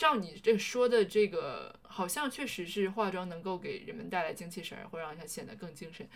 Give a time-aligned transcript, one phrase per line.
[0.00, 6.08] 照你这说的这个，好像确实是化妆能够给人们带来精气神儿，会让他显得更精神。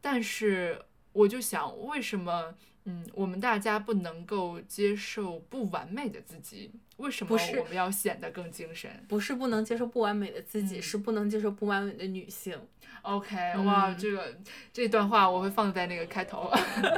[0.00, 0.80] 但是
[1.12, 2.54] 我就想，为什么？
[2.84, 12.56] 嗯，我们大家不能够接受不完美的自己，为什么我们要显得更精神不是不能接受不完美的自己，嗯是不能接受不完美的女性。
[13.00, 13.34] ？OK，
[13.64, 14.38] 哇，嗯这个
[14.70, 16.52] 这段话我会放在那个开头。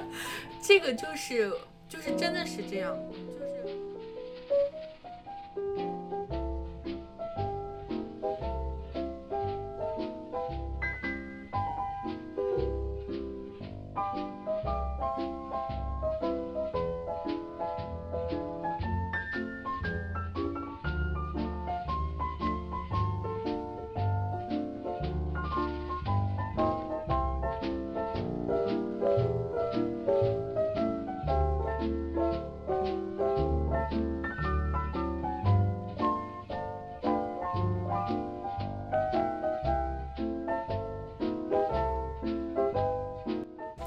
[0.61, 1.51] 这个就是
[1.89, 3.46] 就是真的是这样，就是。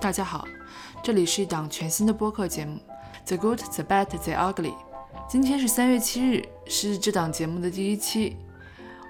[0.10, 0.48] 大家好，
[1.04, 2.80] 这里是一档全新的播客节目
[3.28, 4.72] 《The Good, The Bad, The Ugly》。
[5.30, 8.36] 今天是三月七日，是这档节目的第一期。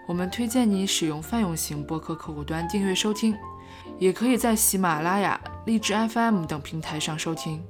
[0.10, 3.34] 我们推荐你使用泛用型播客客户端订阅收听，
[3.98, 7.64] 也可以在喜马拉雅、荔枝 FM 等平台上收听。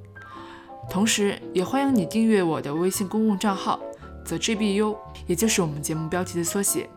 [0.90, 3.78] 同时，也欢迎你订阅我的微信公共账号
[4.24, 4.96] The GBU，
[5.28, 6.90] 也就是我们节目标题的缩写。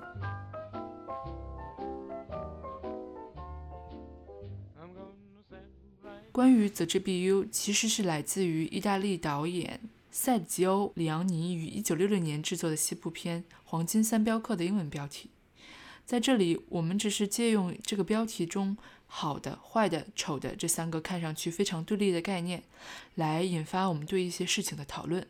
[6.33, 15.29] 关于 The GBU，其实是来自于意大利导演塞吉欧·里昂尼于1966年制作的西部片《黄金三镖客》的英文标题。
[16.07, 18.75] 在这里，我们只是借用这个标题中
[19.05, 22.63] “好的”“坏的”“丑的”这三个看上去非常对立的概念，
[23.13, 25.27] 来引发我们对一些事情的讨论。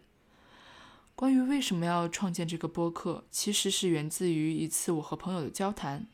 [1.15, 6.07] 关于为什么要创建这个播客，其实是源自于一次我和朋友的交谈。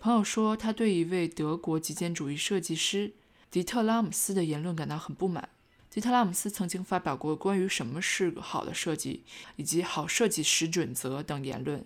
[0.00, 3.12] 朋友说，他对一位德国极简主义设计师
[3.52, 5.46] 迪特拉姆斯的言论感到很不满。
[5.90, 9.24] 迪特拉姆斯曾经发表过关于什么是好的设计
[9.56, 11.84] 以及好设计十准则等言论，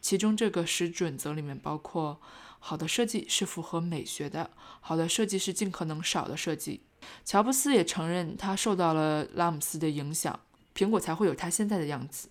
[0.00, 2.20] 其中这个十准则里面包括
[2.60, 4.50] 好的设计是符合美学的，
[4.80, 6.82] 好的设计是尽可能少的设计。
[7.24, 10.38] 乔布斯也承认他受到了拉姆斯的影响，
[10.72, 12.28] 苹果才会有他现在的样子。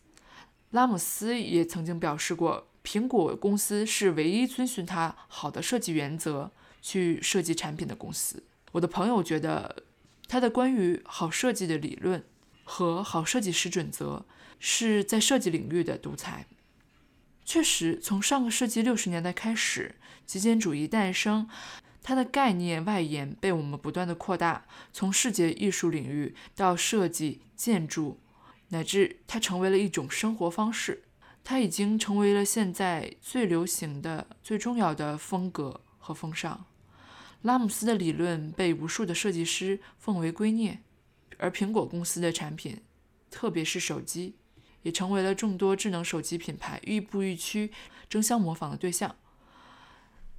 [0.69, 6.49] 拉姆斯也曾经表示过，苹果公司是唯一遵循他好的设计原则
[6.81, 8.41] 去设计产品的公司。
[8.71, 9.83] 我的朋友觉得，
[10.27, 12.23] 他的关于好设计的理论
[12.63, 14.25] 和好设计师准则
[14.59, 16.45] 是在设计领域的独裁。
[17.45, 21.49] 确实，从上个世纪六十年代开始，极简主义诞生，
[22.03, 28.19] 它的概念外延被我们不断的扩大，从视觉艺术领域到设计、建筑，
[28.67, 31.05] 乃至它成为了一种生活方式。
[31.43, 36.65] 它已经成为了现在最流行的、最重要的风格和风尚。
[37.43, 40.79] 拉姆斯的理论被无数的设计师奉为圭臬，
[41.37, 42.81] 而苹果公司的产品，
[43.31, 44.35] 特别是手机，
[44.81, 47.71] 也成为了众多智能手机品牌亦步亦趋、
[48.09, 49.15] 争相模仿的对象。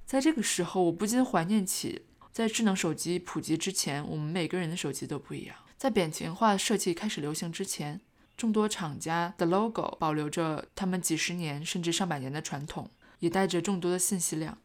[0.05, 5.55] 在这个时候，我不禁怀念起，在智能手机普及之前，我们每个人的手机都不一样。
[5.77, 7.99] 在扁平化设计开始流行之前，
[8.37, 14.59] 众多厂家的 logo 保留着他们几十年甚至上百年的传统，也带着众多的信息量。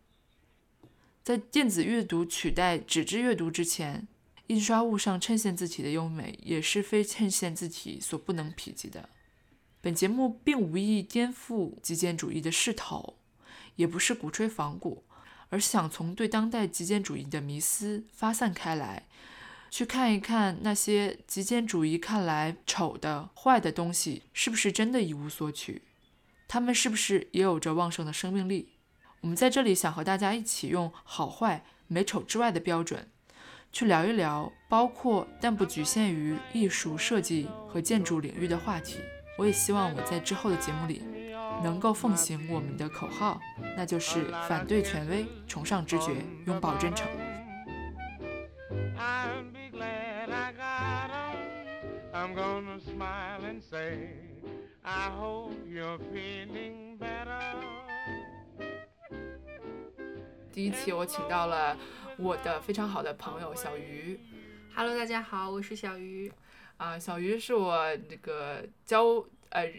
[1.27, 4.07] 在电子阅读取代纸质阅读之前，
[4.47, 9.09] 印刷物上衬现字体的优美也是非衬现字体所不能匹及的。
[9.81, 13.17] 本节目并无意颠覆极简主义的势头，
[13.75, 15.03] 也不是鼓吹仿古，
[15.49, 19.09] 而是想从对当代极简主义的迷思发散开来，
[19.69, 25.83] 去看一看那些极简主义看来丑的、坏的东西是不是真的一无所取，
[26.47, 28.69] 它们是不是也有着旺盛的生命力。
[29.23, 33.09] 我们在这里想和大家一起用好坏、美丑之外的标准，
[33.73, 38.99] 去聊一聊包括但不局限于艺术设计和建筑领域的话题。
[39.39, 41.03] 我也希望我在之后的节目里
[41.63, 43.41] 能够奉行我们的口号，
[43.77, 46.13] 那就是反对权威，崇尚直觉，
[46.47, 47.07] 拥抱真诚。
[48.97, 51.37] I'll be glad I got 'em.
[52.15, 54.09] I'm gonna smile and say,
[54.83, 57.86] I hope you're feeling better.
[60.57, 61.77] 第一期我请到了
[62.17, 64.19] 我的非常好的朋友小鱼
[64.75, 66.33] ，Hello，大家好，我是小鱼。
[66.79, 69.71] 啊，小鱼是我那个交呃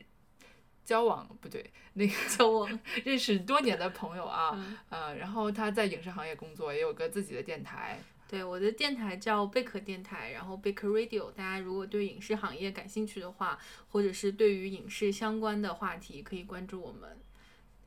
[0.85, 11.31] 交往不对，那个 交往，认识多年的朋友啊，嗯呃，然后他在影视行业工作，也有个自己的电台，对，我的电台叫贝壳电台，然后贝壳 Radio。
[11.31, 13.57] 大家如果对影视行业感兴趣的话，
[13.89, 17.17] 或者是对于影视相关的话题，可以关注我们。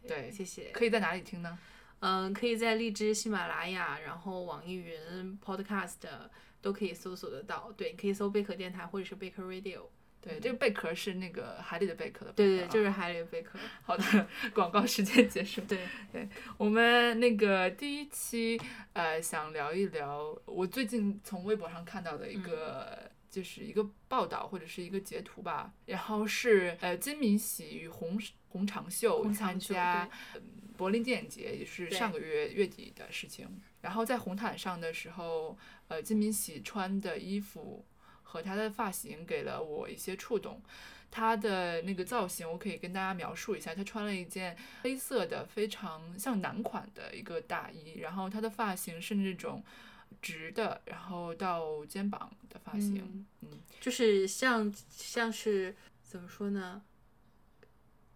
[0.08, 0.72] 对，谢谢。
[0.72, 1.56] 可以在哪里听呢？
[2.00, 5.96] 嗯，可以在荔枝、喜马拉雅，然后网易云 Podcast
[6.60, 7.72] 都可以搜索得到。
[7.76, 9.82] 对，你可以搜贝壳电台或者是贝壳 Radio。
[10.22, 12.32] 对，这个贝壳是那个海里的贝壳的。
[12.32, 13.58] 对对，就是海里的贝壳。
[13.82, 15.62] 好的， 广告时间结束。
[15.62, 18.60] 对对，我们那个第一期
[18.92, 25.72] 呃，想聊一聊我最近从微博上看到的一个，就是一个报道或者是一个截图吧。
[25.86, 30.06] 然后是呃，金敏喜与洪洪长秀参加
[30.80, 33.46] 柏林电影节，也是上个月月底的事情。
[33.82, 35.56] 然后在红毯上的时候，
[35.88, 37.84] 呃，金敏喜穿的衣服。
[38.32, 40.62] 和他的发型给了我一些触动，
[41.10, 49.60] 他的那个造型我可以跟大家描述一下，他穿了一件黑色的非常像男款的一个大衣，然后他的发型是那种
[50.22, 53.48] 直的，然后到肩膀的发型，嗯，
[53.80, 55.74] 就是像像是
[56.04, 56.80] 怎么说呢？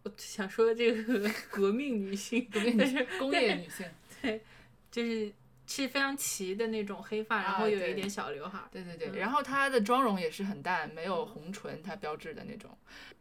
[0.04, 3.86] 我想说这个 革命女性，但是工业女性，
[4.22, 4.40] 对，
[4.90, 5.32] 就是。
[5.66, 8.60] 是非常齐的那种黑发，然后有一点小刘海。
[8.70, 12.76] 对对对，然后她的妆容也是很淡，没有红唇，她标志的那种。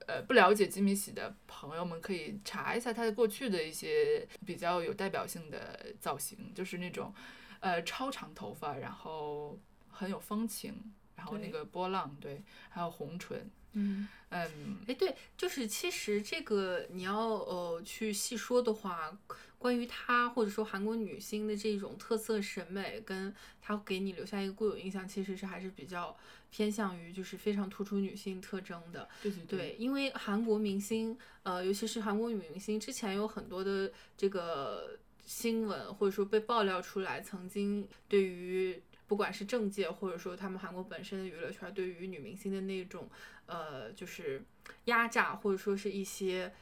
[0.07, 7.15] 呃，不了解金敏喜的朋友们可以查一下她的过去的一些比较有代表性的造型，就是那种
[7.61, 9.57] 呃超长头发，然后
[9.89, 13.49] 很有风情，然后那个波浪，对，还有红唇。
[13.73, 19.17] 嗯嗯，哎，对，就是其实这个你要呃去细说的话。
[19.59, 26.13] 关于她，或者说韩国女星的这种特色审美，跟她给你留下一个固有印象，其实是还是比较
[26.51, 29.07] 偏向于就是非常突出女性特征的。
[29.21, 43.09] 对对对，因为韩国明星，呃，尤其是韩国女明星，之前有很多的这个新闻，或者说被爆料出来，曾经对于不管是政界，或者说他们韩国本身的娱乐圈，对于女明星的那种
[43.45, 44.43] 呃，就是
[44.85, 46.53] 压榨，或者说是一些。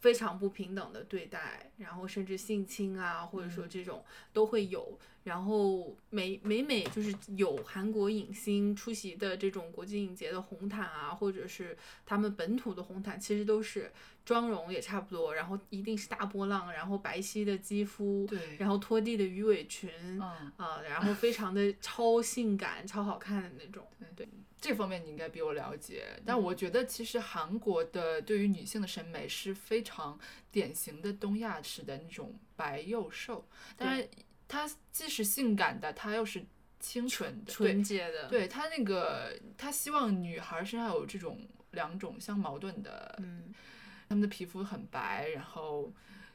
[0.00, 4.98] 非常不平等的对待，然后甚至性侵啊，或者说这种都会有。
[5.24, 13.92] 然后每每每就是有韩国影星出席的这种国际影节的红毯啊，或者是他们本土的红毯，其实都是
[14.24, 19.90] 妆容也差不多，然后一定是大波浪，然后白皙的肌肤，对，然后拖地的鱼尾裙，
[20.20, 23.84] 啊，然后非常的超性感、超好看的那种，
[24.14, 24.28] 对。
[24.60, 30.18] 这方面你应该比我了解，但我觉得其实韩国的对于女性的审美是非常
[30.50, 34.08] 典型的东亚式的那种白又瘦，当然
[34.48, 36.44] 它既是性感的，它又是
[36.80, 38.28] 清纯的、纯洁的。
[38.28, 43.52] 对它那个，他希望女孩身上有这种两种相矛盾的，嗯，
[44.08, 45.92] 她们的皮肤很白，然后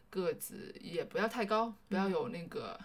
[0.09, 2.79] 个子也不要太高，不要有那个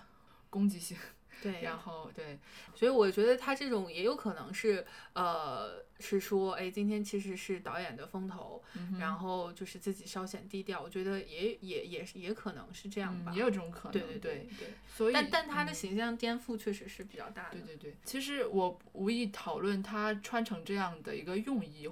[0.49, 0.97] 攻击性。
[1.43, 2.39] 对，然后对，
[2.75, 8.63] 所以我觉得他这种也有可能是，呃，是说，哎，今天其实是导演的风头，
[8.99, 10.81] 然后就是自己稍显低调。
[10.81, 13.93] 我觉得也也也也可能是这样吧，也有这种可能。
[13.93, 14.69] 对对对对。
[14.89, 17.59] 所以，但但他的形象颠覆确实是比较大的。
[17.59, 21.89] 对对对，其实我无意讨论他穿成这样的一个用意，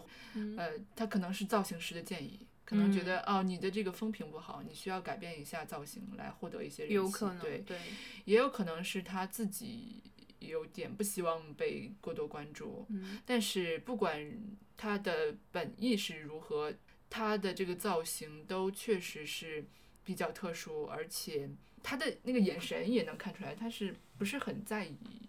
[0.56, 2.46] 呃，他可能是造型师的建议。
[2.64, 7.24] 可能觉得哦，你的这个风评不好，你需要改变一下造型来获得一些人气。
[7.40, 7.78] 对对，
[8.24, 10.02] 也有可能是他自己
[10.38, 12.86] 有点不希望被过多关注。
[12.88, 14.32] 嗯，但是不管
[14.76, 16.72] 他的本意是如何，
[17.10, 19.66] 他的这个造型都确实是
[20.02, 21.48] 比较特殊，而且
[21.82, 25.28] 他的那个眼神也能看出来，他是不是很在意。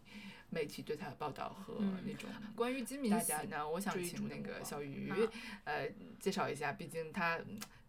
[0.55, 5.11] 媒体对他的报道和那种关于金敏喜呢，我想请那个小鱼
[5.65, 7.37] 呃介绍一下，毕竟他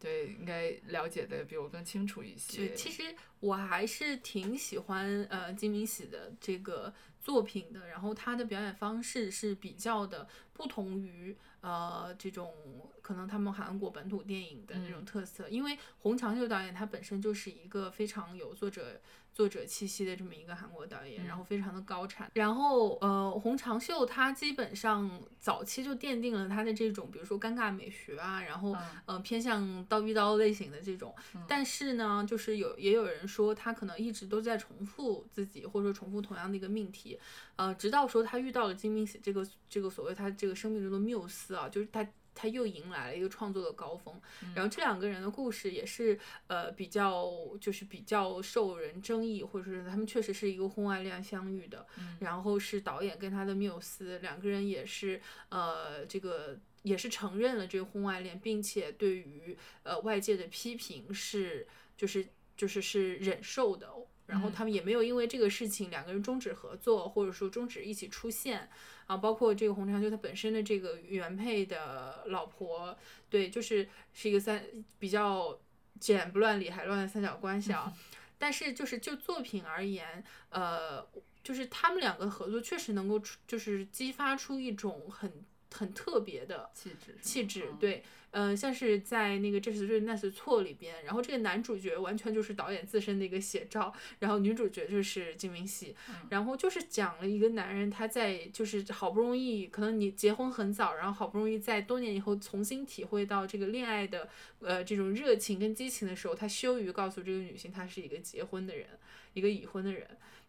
[0.01, 2.75] 对应该了解的比我更清楚一些。
[2.75, 12.53] 其实我还是挺喜欢呃金敏喜的这个作品的，然后他的表演方式是比较的不同于呃这种
[13.01, 19.01] 可能他们韩国本土电影的那种特色，因为洪长秀导演他本身就是一个非常有作者。
[19.37, 28.75] 作者气息的这么一个韩国导演，然后非常的高产，然后呃，洪长秀他基本上早期就奠定了他的这种，比如说尴尬美学啊，然后
[29.05, 31.15] 呃偏向刀逼刀类型的这种，
[31.47, 37.21] 但是呢，就是有也有人说他可能一直都在重复自己，或者说重复同样的一个命题，
[37.57, 42.09] 呃，直到说他遇到了金敏喜这个这个所谓他这个生命中的缪斯啊，就是他。
[42.37, 44.21] 他又迎来了一个创作的高峰，
[44.55, 46.17] 然后这两个人的故事也是
[46.47, 51.87] 呃比较就是比较受人争议，或者是他们确实是一个婚外恋相遇的，
[52.21, 61.67] 然后是导演跟他的缪斯两个人也是呃这个也是承认了这个婚外恋，并且对于呃外界的批评是
[61.97, 63.89] 就是就是是忍受的。
[64.27, 64.53] 然后嗯。
[64.53, 68.69] 他们也没有因为这个事情两个人终止合作，或者说终止一起出现
[69.07, 69.17] 啊。
[69.17, 72.97] 包括这个洪长修他本身的这个原配的老婆，
[73.29, 74.63] 对，就是是一个三
[74.99, 75.59] 比较
[75.99, 77.93] 剪不乱理还乱的三角关系啊。
[78.39, 81.07] 但是就是就作品而言，呃，
[81.43, 85.33] 就是他们两个合作确实能够出，就是激发出一种很
[85.73, 95.95] 很特别的气质气质，嗯对，呃，像是在那个这是对那是错里边，然后这个男主角完全就是导演自身的一个写照，然后女主角就是金明喜，
[96.31, 104.29] 然后就是讲了一个男人他在就是好不容易，可能你结婚很早，然后好不容易在多年以后重新体会到这个恋爱的
[104.61, 108.87] 呃这种热情跟激情的时候，他羞于告诉这个女性他是一个结婚的人，
[109.35, 110.07] 一个已婚的人。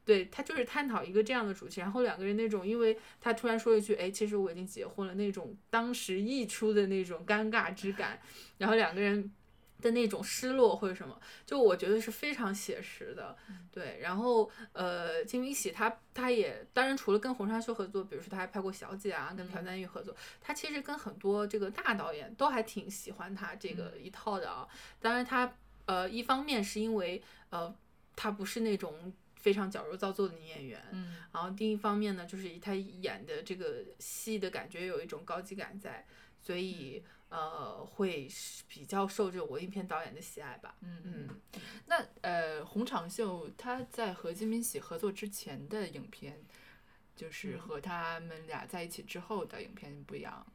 [0.08, 8.18] 对他就是探讨一个这样的主题，然后两个人那种，因为他突然说一句，哎，其实我已经结婚了，那种当时溢出的那种尴尬之感，
[8.58, 9.30] 然后两个人
[9.82, 13.36] 的那种失落或者什么，就我觉得是非常写实的，
[13.70, 14.00] 对。
[14.02, 24.66] 然后呃，金敏喜他他也当然除了跟洪尚秀合作，比如说他还拍过《小姐》啊，跟朴赞玉合作，他其实跟很多这个大导演都还挺喜欢他这个一套的啊。
[25.02, 25.54] 当然他
[25.86, 27.76] 呃一方面是因为呃
[28.16, 29.14] 他不是那种。
[29.48, 36.06] 非常矫揉造作的女演员，嗯然后另一方面呢，就是以她演的这个戏的感觉有一种高级感在，
[36.42, 38.28] 所以呃会
[38.68, 40.76] 比较受这种文艺片导演的喜爱吧。
[40.82, 46.44] 嗯嗯嗯，那呃，洪长秀他在和金敏喜合作之前的影片，
[47.16, 50.46] 就是嗯和他们俩在一起之后的影片不一样。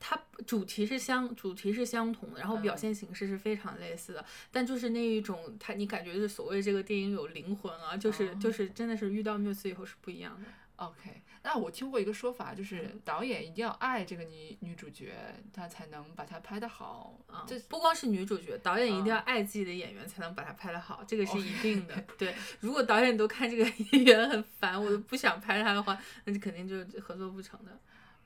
[0.00, 10.48] 它主题是相主题是相同的，然后表嗯现形式是非常类似的，但就是那一种，它你感觉是所谓这个电影有灵魂啊，就是、哦就是真的是遇到缪斯以后是不一样的。
[10.76, 15.12] OK，那我听过一个说法，就是嗯导演一定要爱这个女女主角，
[15.52, 17.18] 她才能把她拍得好。
[17.26, 22.00] 啊这，不光是女主角，导演一定要嗯爱自己的演员，才能把它拍得好，这个是一定的。
[22.16, 27.76] 对，如果导演都看这个 演员很烦，我都不想拍他的话，那就肯定就合作不成的，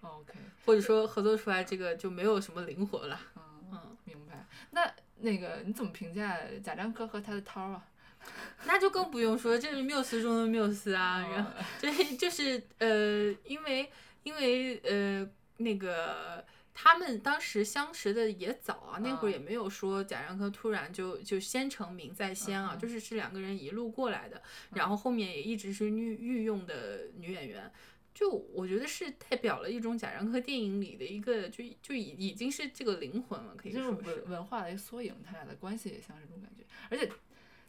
[0.03, 0.35] OK，
[0.67, 3.19] 或者说合作出来这个就没有什么灵魂了。
[3.37, 3.43] 嗯
[3.73, 4.47] 嗯，明白。
[4.71, 7.85] 那那个你怎么评价贾樟柯和他的涛儿啊？
[8.67, 13.91] 那就更不用说，这是缪斯中的缪斯啊，然后哦对，就是呃，因为
[14.23, 16.45] 因为呃那个。
[16.75, 27.71] 他们当时相识的也早啊，那会儿嗯也没有说贾樟柯突然就就先成名在先啊，就是是两个人一路过来的，然后后面也一直是御御用的女演员，
[28.15, 34.31] 就我觉得是代表了一种贾樟柯电影里的一个就就已已经是这个灵魂了，可以说是文。
[34.31, 36.65] 文化的一个缩影，他俩的关系也像是这种感觉。
[36.91, 37.11] 而且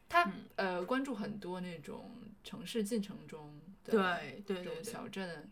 [0.09, 2.11] 他、嗯呃关注很多那种
[2.43, 5.49] 城市进程中的对对对对，小镇，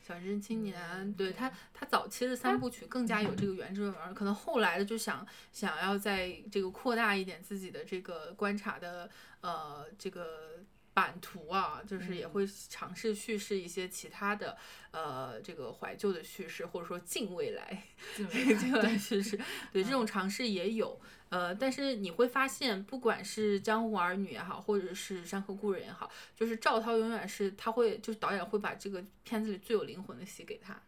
[0.00, 10.53] 小镇青年，嗯对对他，他早期的三部曲更加有这个原汁原味儿，可能后来的就想想要在这个扩大一点自己的这个观察的呃这个
[10.94, 14.56] 版图啊，就是也嗯会尝试叙事一些其他的
[14.92, 17.82] 呃这个怀旧的叙事，或者说近未来
[18.14, 19.38] 近 近未来叙事，
[19.72, 20.98] 对这种尝试也有。
[21.30, 30.80] 呃，但是你会发现，不管是《江湖儿女》也好，或者是《山河故人》也好，就是赵涛永远是他会，就是导演会把这个片子里最有灵魂的戏给他。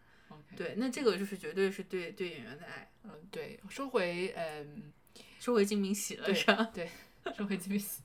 [0.57, 2.89] 对，那这个就是绝对是对对演员的爱。
[3.03, 4.93] 嗯，对，说回嗯。
[5.39, 6.71] 说回金明喜了是吧？
[6.75, 6.91] 对，
[7.35, 8.03] 说回金敏喜，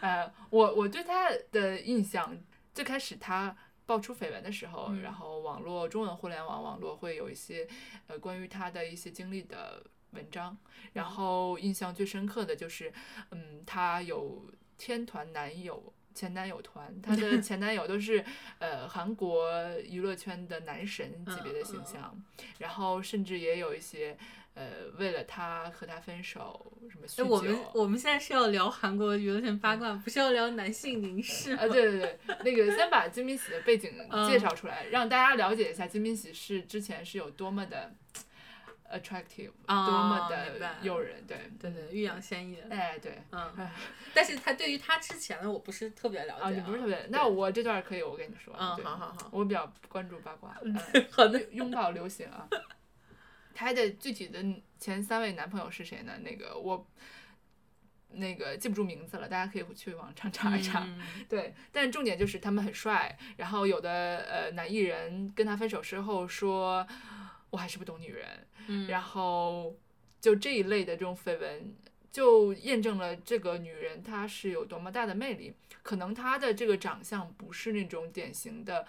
[0.00, 2.36] 呃，我我对他的印象，
[2.74, 7.66] 最开始他爆出绯闻的时候，嗯然后网络中文互联网网络会有一些
[8.06, 10.56] 呃关于他的一些经历的文章，
[10.92, 12.92] 然后印象最深刻的就是，
[13.30, 15.92] 嗯，他有天团男友。
[16.12, 18.22] 前男友团，他的 前男友都是
[18.58, 22.24] 呃韩国娱乐圈的男神级别的形嗯嗯象，
[22.58, 24.18] 然后甚至也有一些
[24.54, 24.64] 呃
[24.98, 37.92] 为了他和他分手什么酗哎，酒，我们我们现在是要聊韩国娱乐圈八卦，不是要聊男性凝视啊， 对对对，那个先把金敏喜的背景嗯介绍出来，让大家了解一下金敏喜是之前是有多么的
[38.92, 42.62] attractive，、啊多么的诱人，对对对，欲扬先抑的。
[42.70, 43.70] 哎对，嗯，哎
[44.12, 50.56] 但是他对于他之前的我不是特别了解啊，你不是特别，那我这段可以，我跟你说，嗯，好好好，我比较关注八卦，
[51.10, 52.48] 好的，拥抱流行啊。
[53.60, 54.42] 他的具体的
[54.78, 56.18] 前三位男朋友是谁呢？
[56.22, 56.88] 那个我
[58.12, 60.82] 那个记不住名字了，大家可以去网上查一查。
[60.82, 60.98] 嗯
[61.28, 66.86] 对，但重点就是他们很帅，然后有的呃男艺人跟他分手之后说，
[67.50, 69.76] 我还是不懂女人，嗯，然后
[70.22, 71.76] 就这一类的这种绯闻，
[72.10, 75.52] 就验证了这个女人她是有多么大的魅力。
[75.82, 78.86] 可能她的这个长相不是那种典型的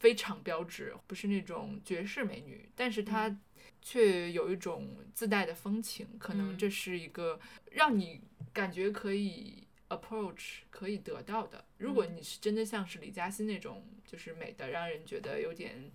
[0.00, 3.36] 非常标致，不是那种绝世美女，但是她
[3.82, 6.58] 却有一种自带的风情，可能嗯。
[6.58, 8.20] 这是一个让你
[8.52, 11.64] 感觉可以 approach 可以得到的。
[11.78, 15.90] 如果你是真的像是李嘉欣那种，就是美的让人觉得有点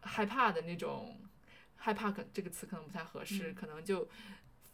[0.00, 1.20] 害怕的那种，
[1.76, 4.08] 害怕可这个词可能不太合适，可能就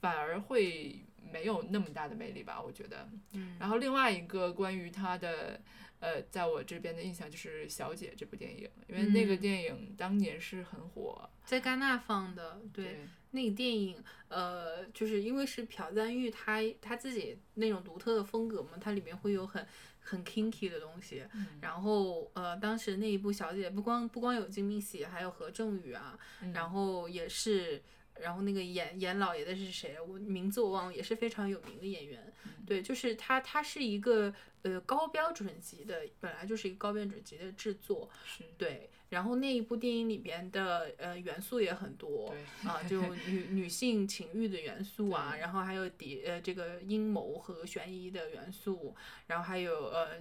[0.01, 3.09] 反而会没有那么大的魅力吧，我觉得。
[3.33, 5.61] 嗯然后另外一个关于他的，
[6.01, 13.07] 呃，在我这边的印象就是《小姐》这部电影，因为那个嗯电影当年是很火，在戛纳放的，对。
[13.35, 13.97] 那个电影，
[14.29, 19.67] 呃，就是因为是朴赞玉他他自己那种独特的风格嘛，它里面会有很
[20.01, 21.25] 很 kinky 的东西。
[21.33, 27.83] 嗯然后呃，当时那一部《小姐》不光不光有金敏喜，还有何正宇啊，嗯然后也是，
[28.21, 29.97] 然后那个演演老爷的是谁？
[30.01, 32.33] 我名字我忘了，也是非常有名的演员。
[32.67, 38.09] 对，就是他，他是一个呃高标准级的，本来就是一个高标准级的制作。
[38.25, 42.33] 是对，然后那一部电影里边的呃元素也很多
[42.65, 48.95] 啊，就 女女性情欲的元素啊，然后还有敌呃这个阴谋和悬疑的元素，
[49.27, 50.21] 然后还有呃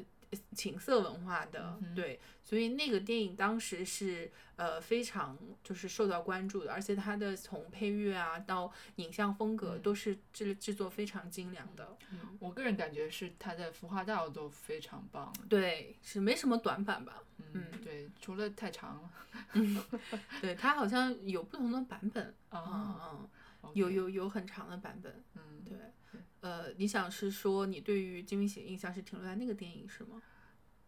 [0.54, 9.82] 情色文化的，嗯对，所以那个电影当时是呃非常就是受到关注的，而且它的从配乐啊到影像风格嗯。
[9.82, 17.24] 都是制制作非常精良的，嗯，我个人感觉是它的服化道都非常棒，对，是没什么短板吧，
[17.54, 19.12] 嗯，对，除了太长了，
[20.42, 23.30] 对，它好像有不同的版本，嗯啊，嗯。
[23.74, 25.78] 有有有很长的版本，嗯，对，
[26.41, 30.22] 呃，你想是说你对于金敏喜的印象是停留在那个电影是吗？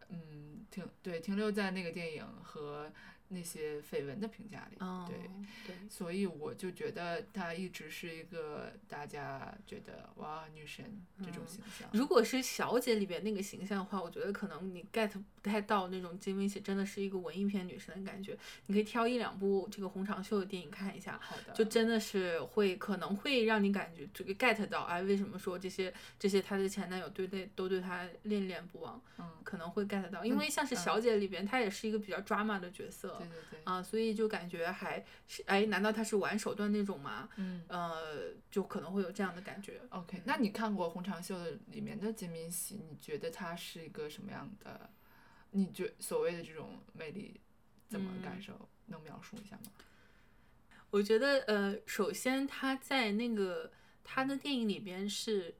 [0.08, 2.92] 嗯，停对停留在那个电影和
[3.28, 5.18] 那些绯闻的评价里，哦，对。
[5.66, 10.84] 对，所以我就觉得她一直是一个大家觉得哇女神
[11.18, 11.88] 这种嗯形象。
[11.92, 18.36] 如果是小姐里边那个形象的话，我觉得可能你 get 不太到那种金敏喜真的是一个文艺片女神的感觉。
[18.66, 37.28] 你可以挑一两部这个红长袖的电影看一下，好的，就真的是会可能会让你感觉这个 get 到，哎，为什么说这些这些她的前男友对对都对她恋恋不忘，嗯，可能会 get 到，因为像是嗯小姐里边她也是一个比较 drama 的角色，对对对，啊，所以就感觉还是哎，难道他是玩手段那种吗？
[37.36, 37.64] 嗯。
[37.68, 39.80] 呃，就可能会有这样的感觉。
[39.90, 44.90] OK，那你看过《红长袖》的里面的金敏喜，你觉得他是一个什么样的？
[45.50, 47.40] 你觉所谓的这种魅力
[47.88, 48.68] 怎么感嗯受？
[48.86, 49.72] 能描述一下吗？
[50.90, 53.72] 我觉得呃，首先他在那个
[54.04, 55.54] 他的电影里边是，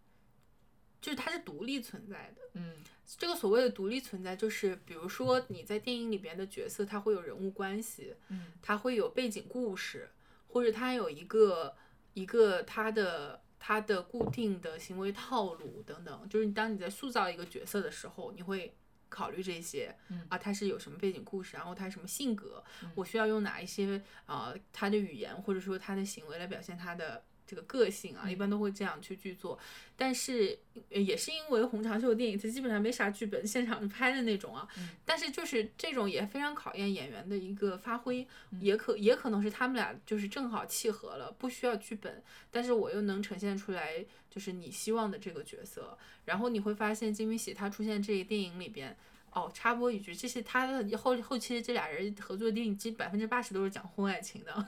[1.00, 2.42] 就是他是独立存在的。
[2.52, 2.74] 嗯
[3.06, 10.10] 这个所谓的独立存在，就是比如说你在电影里边的角色，他会有人物关系，嗯他会有背景故事，
[10.48, 11.74] 或者他有一个
[12.14, 16.28] 一个他的他的固定的行为套路等等。
[16.28, 18.74] 就是当你在塑造一个角色的时候，你会
[19.08, 22.64] 考虑这些，嗯啊，他是有什么背景故事，然后他什么性格，
[22.94, 27.22] 我需要用哪一些呃他的语言或者说他的行为来表现他的。
[27.46, 29.58] 这个个性啊，一般都会这样去剧作，
[29.96, 30.58] 但是
[30.90, 34.66] 呃也是因为红长袖电影，它基本上没啥剧本，现场拍的那种啊。
[35.04, 38.26] 但是就是这种也非常考验演员的一个发挥，
[38.60, 45.96] 也可也可能是他们俩就是正好契合了，不需要剧本，但是我又能呈现出来就是你希望的这个角色。
[46.24, 48.96] 然后你会发现金敏喜她出现这个电影里边。
[49.34, 54.66] 哦，插播一句，这些他的后后期这俩人合作的电影，基百分之八十都是讲婚外情的。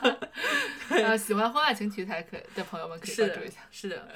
[0.90, 3.60] 呃，喜欢婚外情题材可的朋友们可以关注一下。
[3.70, 4.08] 是的，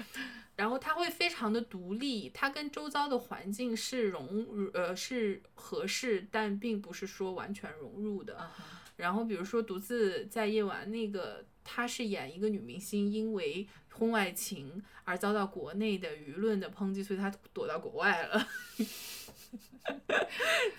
[0.57, 8.51] 然后他会非常的独立，他跟周遭的环境是融呃是合适，但并不是说完全融入的。
[8.97, 18.47] 然后比如说独自在夜晚那个，他是演一个女明星，因为婚外情而遭到国内的舆论的抨击，所以她躲到国外了。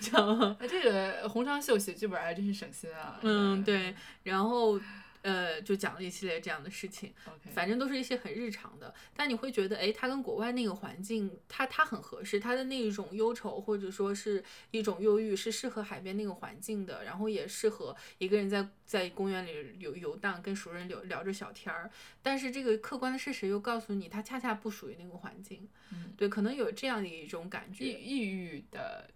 [0.00, 0.56] 知道吗？
[0.60, 3.18] 那这个红长袖写剧本还真是省心啊。
[3.22, 3.94] 嗯，对。
[4.24, 4.80] 然后
[5.26, 7.12] 呃，就讲了一系列这样的事情。
[7.26, 21.90] OK，反正都是一些很日常的，但你会觉得，哎，它跟国外那个环境，它它很合适，它的那一种忧愁或者说是一种忧郁，是适合海边那个环境的，然后也适合一个人在在公园里游游荡，跟熟人聊聊着小天儿。
[22.22, 25.68] 但是这个客观的事实又告诉你，它恰恰不属于那个环境。
[25.90, 27.84] 嗯对，可能有这样的一种感抑觉。
[27.98, 29.10] 抑郁的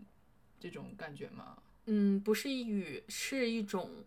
[0.58, 1.56] 这种感觉吗？
[1.86, 4.04] 嗯，不是抑郁，是一种。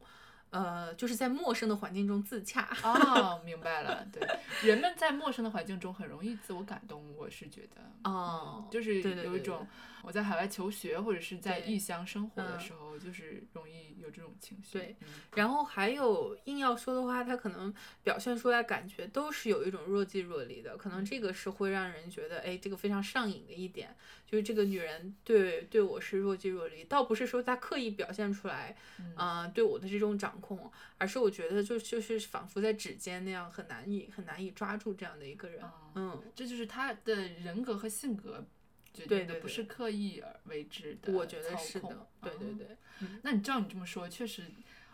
[0.53, 2.69] 呃，就是在陌生的环境中自洽。
[2.83, 4.05] 哦，明白了。
[4.11, 4.21] 对，
[4.69, 9.67] 人们在陌生的环境中很容易自我感动，我是觉得，哦嗯就是对对对对有一种
[10.03, 14.77] 我在海外求学或者是在异乡生活的嗯时候，就是容易有这种情绪。
[14.77, 15.07] 对嗯。
[15.35, 23.95] 然后还有硬要说的话，他可能表现出来感觉都是有一种若即若离的，可能这个是会让人觉得，哎，这个非常上瘾的一点，
[24.27, 29.15] 就是这个女人对对我是若即若离，倒不是说她刻意表现出来，嗯。
[29.15, 38.45] 啊、对我的这种掌控，而是我觉得就就是仿佛在指尖那样很难以很难以抓住这样的一个人，哦嗯，这就是他的人格和性格
[38.93, 41.12] 决定的，对对对不是刻意而为之的。
[41.12, 42.47] 我觉得是的，对对。
[42.47, 42.77] 哦对，
[43.23, 44.43] 那你照你这么说，确实，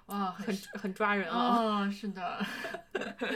[0.08, 2.46] 哇，很是很抓人啊，哦，是的。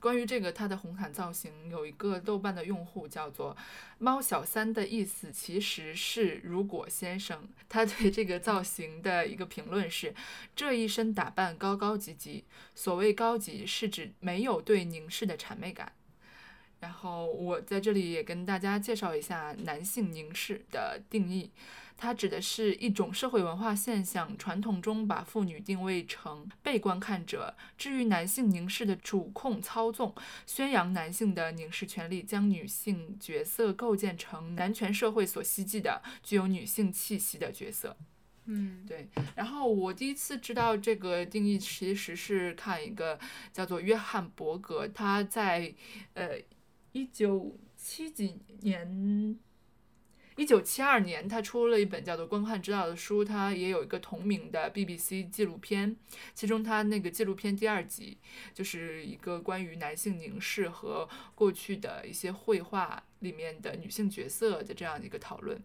[0.00, 3.56] 关于这个它的红毯造型，有一个豆瓣的用户叫做
[3.98, 7.48] “猫小三”的意思其实是“如果先生”。
[7.68, 10.14] 他对这个造型的一个评论是：
[10.54, 12.44] 这一身打扮高高级级，
[12.76, 15.92] 所谓高级是指没有对凝视的谄媚感。
[16.80, 21.50] 然后我在这里也跟大家介绍一下男性凝视的定义。
[22.00, 30.14] 它指的是一种社会文化现象，传统中把妇女定位成被观看者，至于男性凝视的主控操纵，
[30.46, 37.96] 宣扬男性的凝视权利，将女性角色构建成男权社会所希冀的具有女性气息的角色。
[38.44, 43.18] 嗯对，然后我第一次知道这个定义，其实是看一个
[43.52, 45.74] 叫做约翰伯格，他在
[46.14, 46.38] 呃
[46.92, 49.38] 一九七几年。
[50.36, 55.96] 一九七二年，他出了一本叫做《观看之道》的书，他也有一个同名的 BBC 纪录片，
[56.32, 58.18] 其中他那个纪录片第二集
[58.54, 65.60] 就是一个关于男性凝视和过去的一些绘画里面的女性角色的这样的一个讨论。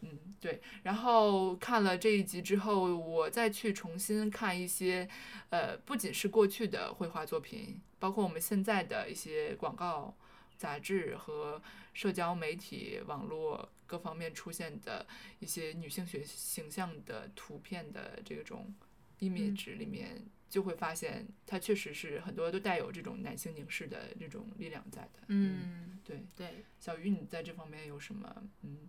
[0.00, 0.08] 嗯，
[0.40, 0.62] 对。
[0.84, 5.06] 然后看了这一集之后，我再去重新看一些，
[5.50, 10.16] 呃，不仅是过去的绘画作品，包括我们现在的一些广告、
[10.62, 11.60] 杂志和
[11.92, 15.04] 社交媒体、网络各方面出现的
[15.40, 18.72] 一些女性学形象的图片的这种
[19.18, 25.18] image 里面，就会发现它确实是很多都带有这种男性凝视的这种力量在的。
[25.26, 26.22] 嗯，对。
[26.36, 28.88] 对，小鱼，你在这方面有什么嗯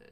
[0.00, 0.06] 呃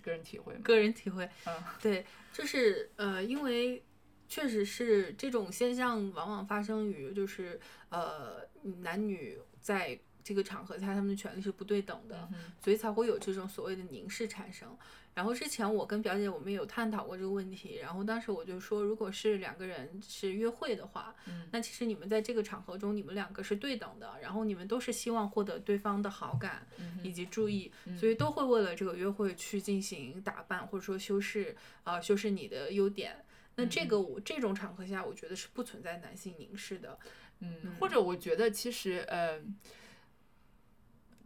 [0.00, 0.60] 个人体会吗？
[0.62, 3.82] 个人体会，嗯对，就是呃，因为
[4.28, 8.48] 确实是这种现象往往发生于就是呃
[8.82, 14.68] 男女在这个场合下他们的权利是不对等的，嗯所以才会有这种所谓的凝视产生。
[15.12, 33.24] 然后之前我跟表姐我们也有探讨过这个问题，然后当时我就说，如果是两个人是约会的话，嗯那其实你们在这个场合中，你们两个是对等的，然后你们都是希望获得对方的好感嗯以及注意，所以都会为了这个约会去进行打扮或者说修饰啊、修饰你的优点。
[33.58, 36.98] 那这个我这种场合下，我觉得是不存在男性凝视的。
[37.40, 39.40] 嗯，或者我觉得其实呃，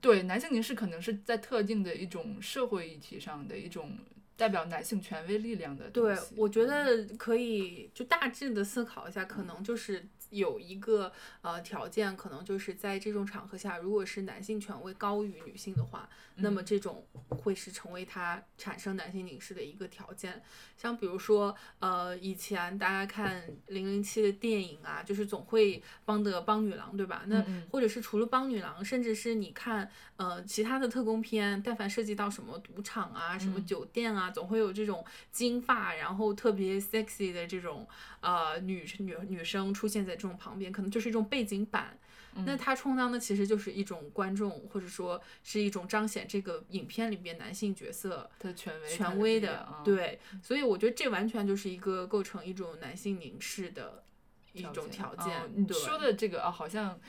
[0.00, 3.98] 对男性凝视可能是在特定的一种社会议题上的一种
[4.36, 11.12] 代表男性权威力量的东对西，我觉得可以就大致的思考一下，可能就是有一个
[11.42, 20.42] 呃条件，可能就是在这种场合下，如果是男性权威高于女性的话，那么这种会是成为他产生男性凝视的一个条件。
[20.76, 27.24] 像比如说，呃，以前大家看零零七的电影啊，就是总会邦德帮女郎，对吧？
[27.26, 37.86] 那或者是除了帮女郎，甚至是你看呃其他的特工片，但凡涉及到什么赌场啊、什么嗯酒店啊，总会有这种金发然后特别 sexy 的这种
[38.20, 41.96] 呃女女女生出现在这种旁边，可能就是一种背景板。
[42.36, 54.04] 嗯那它充当的其实就是一种观众，或者说是一种彰显这个影片里边男性角色的权威权威的，啊对，所以我觉得这完全就是一个构成一种男性凝视的
[54.52, 55.50] 一种条哦件。
[55.56, 57.00] 你说的这个啊，好像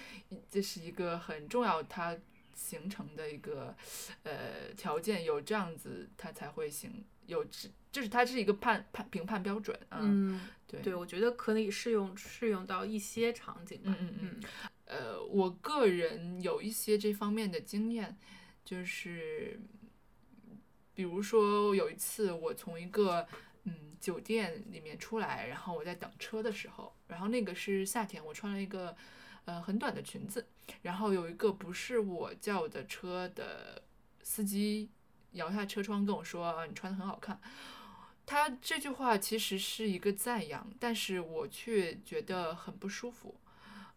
[0.49, 2.17] 这是一个很重要，它
[2.55, 3.75] 形成的一个
[4.23, 9.99] 呃条件，有这样子它才会形，有这就是它是一个判判评判标准啊。
[10.01, 13.95] 嗯，对对，我觉得可以适用适用到一些场景吧。
[13.99, 14.43] 嗯嗯嗯
[14.85, 18.17] 呃，我个人有一些这方面的经验，
[18.65, 19.59] 就是
[20.93, 23.25] 比如说有一次我从一个
[23.63, 28.95] 嗯酒店里面出来，然后我在等车的时候，然后那个是夏天，我穿了一个
[29.45, 30.45] 呃很短的裙子，
[30.81, 33.81] 然后有一个不是我叫的车的
[34.23, 34.89] 司机
[35.33, 37.39] 摇下车窗跟我说：“啊，你穿的很好看。”
[38.31, 43.35] 他这句话其实是一个赞扬，但是我却觉得很不舒服。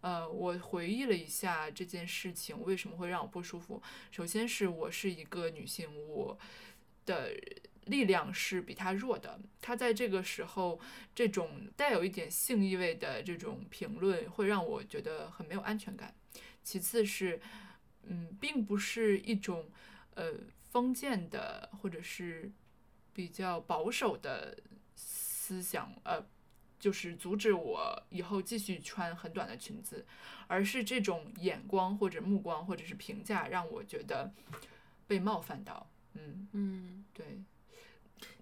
[0.01, 3.81] 呃，我回忆了一下这件事情为什么会让我不舒服。
[4.11, 6.37] 首先是我是一个女性，我
[7.07, 7.31] 的
[7.85, 9.39] 力量是比他弱的。
[9.61, 10.81] 他在这个时候
[11.15, 16.13] 这种带有一点性意味的这种评论，会让我觉得很没有安全感。
[16.65, 17.41] 其次是，
[18.03, 19.71] 嗯，并不是一种
[20.15, 20.33] 呃
[20.73, 22.51] 封建的或者是
[23.15, 24.59] 比较保守的
[24.97, 26.23] 思想，呃，
[26.79, 30.05] 就是阻止我以后继续穿很短的裙子，
[30.49, 34.31] 而是这种眼光或者目光或者是评价让我觉得
[35.07, 35.89] 被冒犯到。
[36.15, 37.05] 嗯，嗯。
[37.15, 37.41] 对，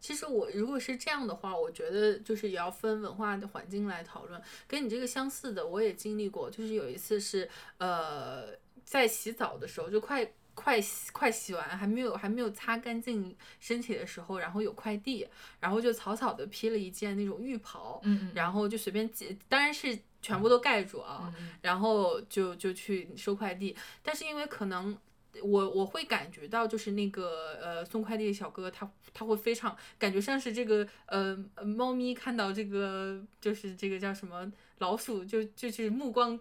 [0.00, 4.40] 其实我如果是这样的话，我觉得就是也要分文化的环境来讨论。
[4.66, 15.26] 跟你这个相似的，我也经历过，就是有一次是呃在洗澡的时候，就快快洗快洗完，还没有还没有擦干净身体的时候，然后有快递，
[15.60, 18.02] 然后就草草的披了一件那种浴袍，
[18.34, 24.96] 然后就随便系，当然是全部都盖住啊，嗯然后就就去收快递，但是因为可能
[25.42, 36.38] 我我会感觉到，就是那个呃送快递的小哥他他会非常感觉像是这个呃呃猫咪看到这个就是这个叫什么老鼠就就是目光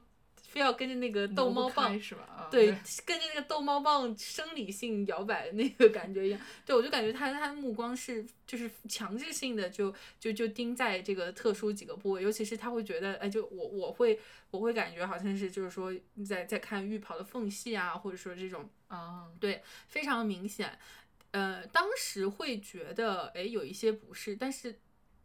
[0.52, 2.24] 非要跟着那个逗猫棒是吧？
[2.28, 2.68] 啊对，
[3.06, 6.40] 跟着那个逗猫棒生理性摇摆的那个感觉一样。
[6.66, 15.94] 对，我就感觉他他的目光是就是强制性的就就就盯在这个特殊几个部位，尤其是他会觉得，哎，就我我会我会感觉好像是就是说
[16.28, 20.78] 在在看浴袍的缝隙啊，或者说这种啊，对非常明显。
[21.32, 24.78] 呃，当时会觉得哎有一些不适，但是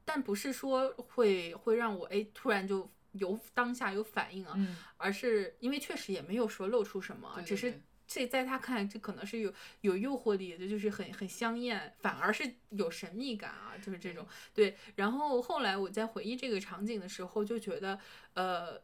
[0.05, 14.77] 但不是说会会让我哎突然就有当下有反应啊，嗯，而是因为确实也没有说露出什么，对对只是这在他看来这可能是有有诱惑力的，就是很很香艳，反而是有神秘感啊，就是这种对。
[14.95, 17.99] 然后后来我在回忆这个场景的时候，就觉得
[18.35, 18.81] 呃，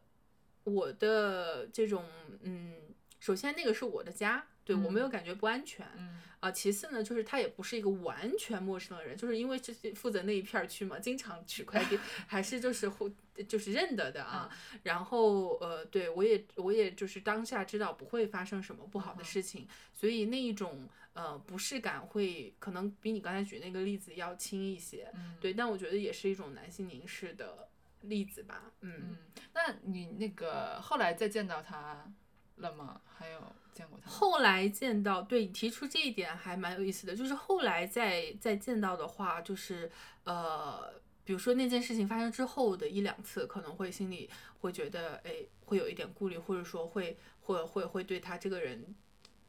[0.65, 2.05] 我的这种
[2.41, 2.75] 嗯，
[3.19, 13.09] 首先那个是我的家，对我没有感觉不安全，嗯啊，其次呢，就是他也不是一个完全陌生的人，就是因为这是负责那一片儿区嘛，经常取快递， 还是就是互
[13.47, 14.49] 就是认得的啊。
[14.83, 27.69] 然后呃，对我也我也就是当下知道不会发生什么不好的事情，所以那一种呃不适感会可能比你刚才举那个例子要轻一些，嗯对，但我觉得也是一种男性凝视的
[28.01, 28.91] 例子吧，嗯。
[29.11, 29.17] 嗯，
[29.53, 32.11] 那你那个后来再见到他
[32.57, 33.01] 了吗？
[33.17, 33.41] 还有
[33.73, 34.09] 见过他？
[34.09, 39.91] 后来见到，对你提出这一点还蛮有意思的，就是后来再再见到的话，就是
[40.23, 45.35] 呃，比如说那件事情发生之后的一两次，可能会心里会觉得，哎，
[45.65, 48.95] 会有一点顾虑，或者说会会会会对他这个人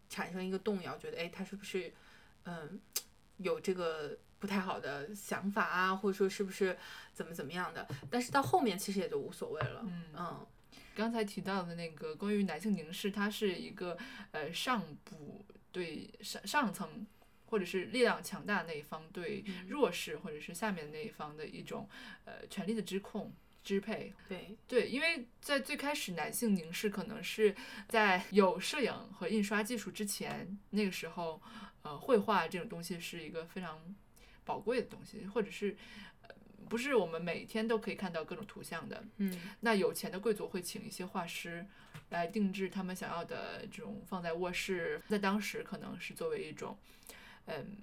[0.08, 1.92] 产生一个动摇，觉得，哎，他是不是
[2.44, 2.80] 嗯
[3.38, 6.76] 有这个不太好的想法啊，或者说是不是
[7.12, 7.86] 怎么怎么样的？
[8.10, 10.46] 但是到后面其实也就无所谓了，嗯嗯
[10.94, 13.98] 刚才提到的那个关于男性凝视，它是一个
[14.30, 17.06] 呃上部对上上层
[17.46, 21.88] 或者是力量强大的那一方对嗯弱势或者是下面的那一方的一种
[22.24, 24.12] 呃权力的支控支配。
[24.28, 27.54] 对，对，因为在最开始男性凝视可能是
[27.88, 31.42] 在有摄影和印刷技术之前，那个时候
[31.82, 33.94] 呃绘画这种东西是一个非常
[34.44, 35.76] 宝贵的东西，或者是。
[36.64, 41.64] 呃不是我们每天都可以看到各种图像的，嗯那有钱的贵族会请一些画师
[42.10, 46.76] 来定制他们想要的这种放在卧室，在当时可能是作为一种，
[47.46, 47.76] 嗯，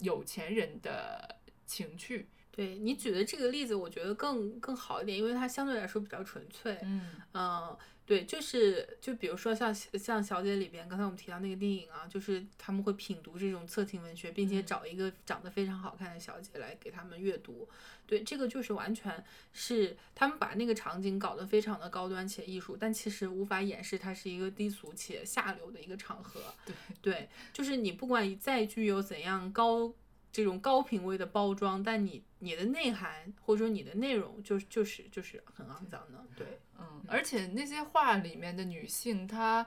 [0.00, 1.36] 有钱人的
[1.66, 2.28] 情趣。
[2.50, 6.76] 对你举的这个例子，我觉得更更好一点，因为它相对来说比较纯粹。
[6.82, 17.68] 嗯嗯，对，就是就比如说像像《小姐》里边，刚才我们提到那个电影啊，就是他们会品读这种色情文学，并且嗯找一个长得非常好看的小姐来给他们阅读。
[18.06, 26.40] 对，这个就是完全是他们把那个场景搞得非常的高端且艺术，但其实无法掩饰它是一个低俗且下流的一个场合。
[26.64, 29.92] 对对，就是你不管再具有怎样高
[30.38, 36.24] 这种高品位的包装，但你你的内涵或者说你的内容就就是就是很肮脏的。
[36.36, 39.66] 对，嗯，而且那些画里面的女性，她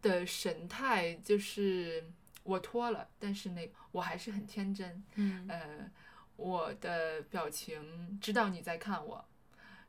[0.00, 2.08] 的神态就是
[2.44, 5.02] 我脱了，但是那我还是很天真。
[5.16, 5.90] 嗯呃，
[6.36, 9.24] 我的表情知道你在看我，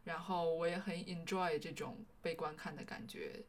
[0.06, 3.44] 然后我也很 enjoy 这种被观看的感觉。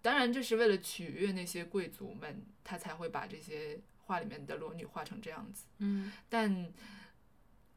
[0.00, 3.78] 当然，这是为了取悦那些贵族们，他才会把这些
[4.10, 5.66] 画里面的裸女画成这样子。
[5.78, 6.72] 嗯但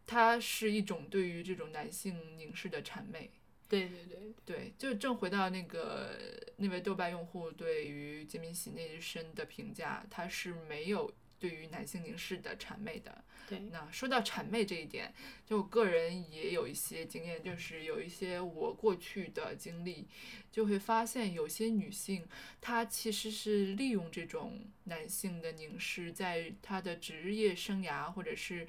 [0.07, 3.29] 它是一种对于这种男性凝视的谄媚。
[3.69, 6.11] 对对对，对，就正回到那个
[6.57, 11.11] 那位豆瓣用户对于金敏喜那一身的评价，他是没有
[11.43, 13.21] 对于男性凝视的谄媚的。
[13.49, 15.13] 对，那说到谄媚这一点，
[15.45, 20.07] 就我个人也有一些经验，就是有一些我过去的经历，
[20.49, 22.25] 就会发现有些女性
[22.61, 28.65] 她其实是利用这种男性的凝视，在她的职业生涯或者是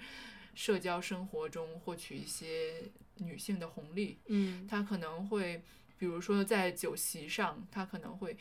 [0.57, 2.83] 社交生活中获取一些
[3.19, 4.19] 女性的红利。
[4.27, 5.63] 嗯她可能会，
[5.97, 8.37] 比如说在酒席上，她可能会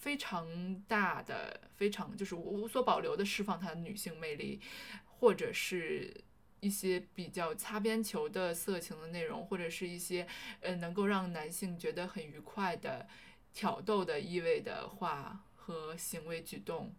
[0.00, 4.60] 非常大的、非常就是无所保留的释放她的女性魅力，
[5.18, 6.12] 或者是
[6.60, 10.26] 一些比较擦边球的色情的内容，或者是一些
[10.60, 13.06] 呃能够让男性觉得很愉快的
[13.52, 16.94] 挑逗的意味的话和行为举动。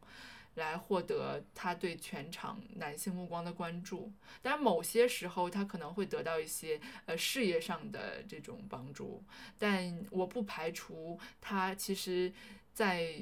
[0.56, 4.12] 来获得他对全场男性目光的关注，
[4.42, 9.24] 当然某些时候他可能会得到一些呃事业上的这种帮助，
[9.58, 12.34] 但我不排除他其实，
[12.74, 13.16] 在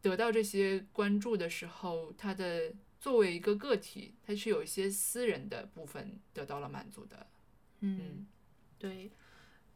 [0.00, 7.26] 得到这些关注的时候，他的作为一个个体，他是有一些私人的部分得到了满足的。
[7.80, 8.26] 嗯，
[8.78, 9.10] 对，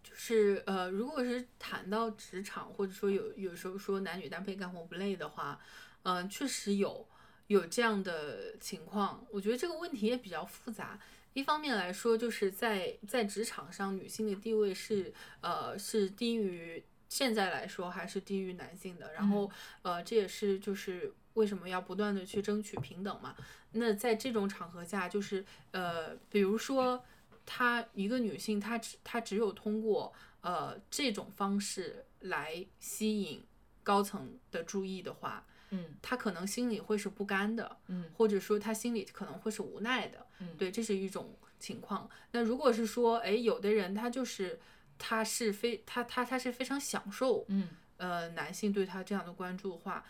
[0.03, 5.61] 就是呃，如果是谈到职场，或者说有有时候说男女搭配干活不累的话。
[6.03, 7.07] 嗯，确实有
[7.49, 9.23] 有这样的情况。
[9.31, 10.99] 我觉得这个问题也比较复杂。
[11.35, 19.13] 一方面来说，就是在在职场上，女性的地位是呃是低于现在来说还是低于男性的。
[19.13, 19.51] 然后
[19.83, 23.37] 呃，这也是就是为什么要不断的去争取平等嘛。
[23.73, 27.05] 那在这种场合下，就是呃，比如说
[27.45, 33.45] 她一个女性，她只她只有通过呃这种方式来吸引
[33.83, 35.45] 高层的注意的话。
[35.73, 42.11] 嗯，他可能心里会是不甘的，嗯，或者说他心里可能会是无奈的，嗯，对，这是一种情况。
[42.33, 44.59] 那如果是说，哎，有的人他就是
[45.01, 50.05] 他是非他他他是非常享受，嗯，呃，男性对他这样的关注的话，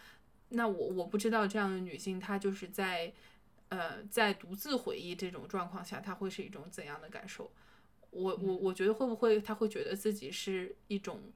[0.49, 3.13] 那我我不知道这样的女性她就是在
[3.69, 7.51] 呃在独自回忆这种状况下，她会是一种怎样的感受？
[8.11, 11.33] 我我我觉得会不会她会觉得自己是一种，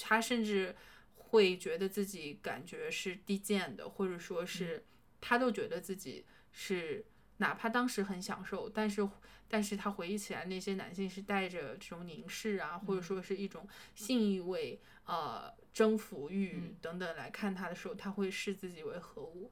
[0.00, 0.74] 她甚至。
[1.16, 4.84] 会觉得自己感觉是低贱的，或者说是
[5.20, 7.04] 他都觉得自己是，
[7.38, 9.08] 哪怕当时很享受，但是
[9.48, 19.50] 但是他回忆起来那些男性是带着这种凝视啊，或者说是一种性意味、呃征服欲等等来看他的时候，他会视自己为何物？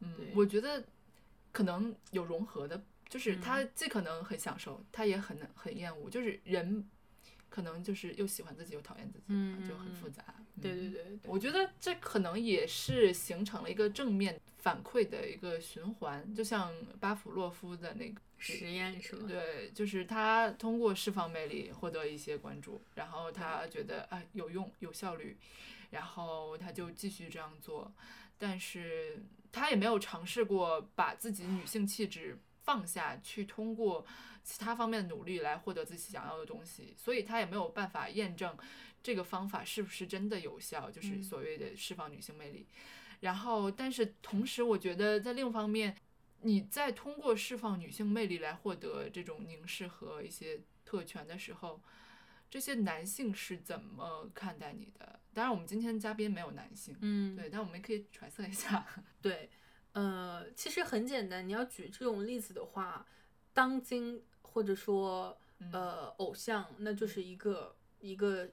[0.00, 0.84] 嗯，我觉得
[1.50, 6.86] 可能有融合的，就是他既可能很享受，他也很很厌恶，就是人。
[7.52, 10.24] 可能就是又喜欢自己又讨厌自己，就很复杂。
[10.58, 19.26] 对对对，我觉得这可能也是形成了一个正面反馈的一个循环，就像巴甫洛夫的那个实验是吗？
[19.28, 25.36] 对，就是他通过释放魅力获得一些关注，然后他觉得啊有用有效率，
[25.90, 27.92] 然后他就继续这样做，
[28.38, 34.04] 但是他也没有尝试过把自己女性气质放下去，通过。
[34.44, 38.58] 其他方面的努力来获得自己想要的东西，所以他也没有办法验证
[39.00, 42.66] 这个方法是不是真的有效，就是所谓的释放女性魅力。
[43.20, 45.96] 然后，但是同时，我觉得在另一方面，
[46.40, 51.80] 你在通过释放女性魅力来获得这种凝视和一些特权的时候，
[52.50, 55.20] 这些男性是怎么看待你的？
[55.32, 58.84] 当然，我们今天嘉宾没有男性，嗯，对，但我们也可以揣测一下。
[59.22, 59.48] 对，
[59.92, 63.06] 呃，其实很简单，你要举这种例子的话，
[63.52, 64.22] 当今。
[64.54, 65.34] 或者说，
[65.72, 68.46] 呃，偶像，那就是一个一个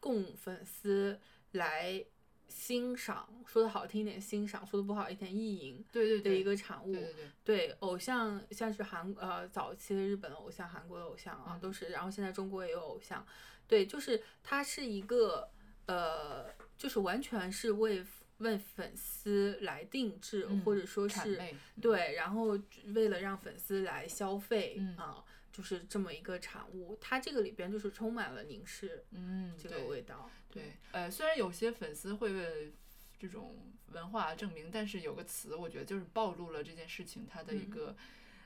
[0.00, 1.18] 供粉丝
[1.52, 2.04] 来
[2.46, 6.92] 欣赏，说的好听一点欣赏，说的不好一点意淫，对对的一个产物。
[6.92, 7.30] 对对对。
[7.42, 11.86] 对偶像，像是韩呃早期的日本的偶像，韩国的偶像啊，都是。
[11.86, 13.26] 然后现在中国也有偶像，
[13.66, 15.48] 对，就是它是一个
[15.86, 16.44] 呃，
[16.76, 18.04] 就是完全是为
[18.38, 21.40] 为粉丝来定制，或者说是
[21.80, 22.58] 对，然后
[22.94, 25.24] 为了让粉丝来消费啊。
[25.52, 30.30] 就是这么一个产物，它这个里边就是充满了凝视，嗯，这个味道。
[30.50, 32.74] 对，呃，虽然有些粉丝会为
[33.18, 33.56] 这种
[33.92, 37.96] 文化证明，但是有个词，我觉得就是暴露了这件事情它的一个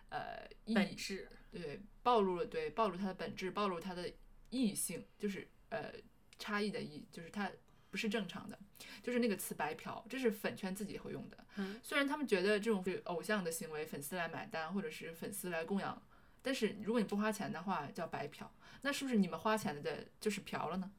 [0.08, 1.28] 呃本质。
[1.50, 4.08] 对，暴露了，对，暴露它的本质，暴露它的
[4.50, 5.92] 异性，就是呃
[6.38, 7.50] 差异的异，就是它
[7.90, 8.56] 不是正常的，
[9.02, 11.36] 就是那个词白嫖，这是粉圈自己会用的。
[11.56, 16.00] 嗯，虽然他们觉得这种偶像的行为，粉丝来买单，或者是粉丝来供养。
[16.42, 18.50] 但是如果你不花钱的话，叫白嫖，
[18.82, 20.90] 那是不是你们花钱的就是嫖了呢？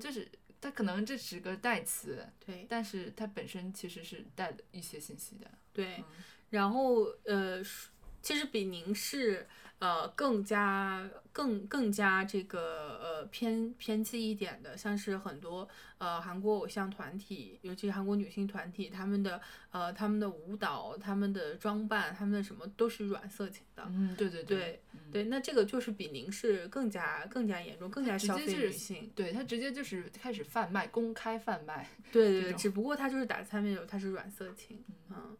[0.00, 6.04] 就是它可能这是个代词，对，但是它本身其实是带一些信息的，对。
[6.50, 7.62] 然后呃，
[8.20, 9.48] 其实比凝视。
[9.82, 15.68] 呃，更加更更加这个呃偏偏激一点的，像是很多
[15.98, 19.40] 呃韩国偶像团体，尤其是韩国女性团体，他们的
[19.72, 23.82] 呃他们的舞蹈、他们的装扮、他们的什么都是软色情的。
[23.88, 29.10] 嗯，对对对对，那这个就是比凝视更加更加严重，更加消费女性。
[29.16, 31.88] 对他直接就是开始贩卖，公开贩卖。
[32.12, 34.84] 对对对，只不过他就是打擦边球，他是软色情。
[35.10, 35.36] 嗯。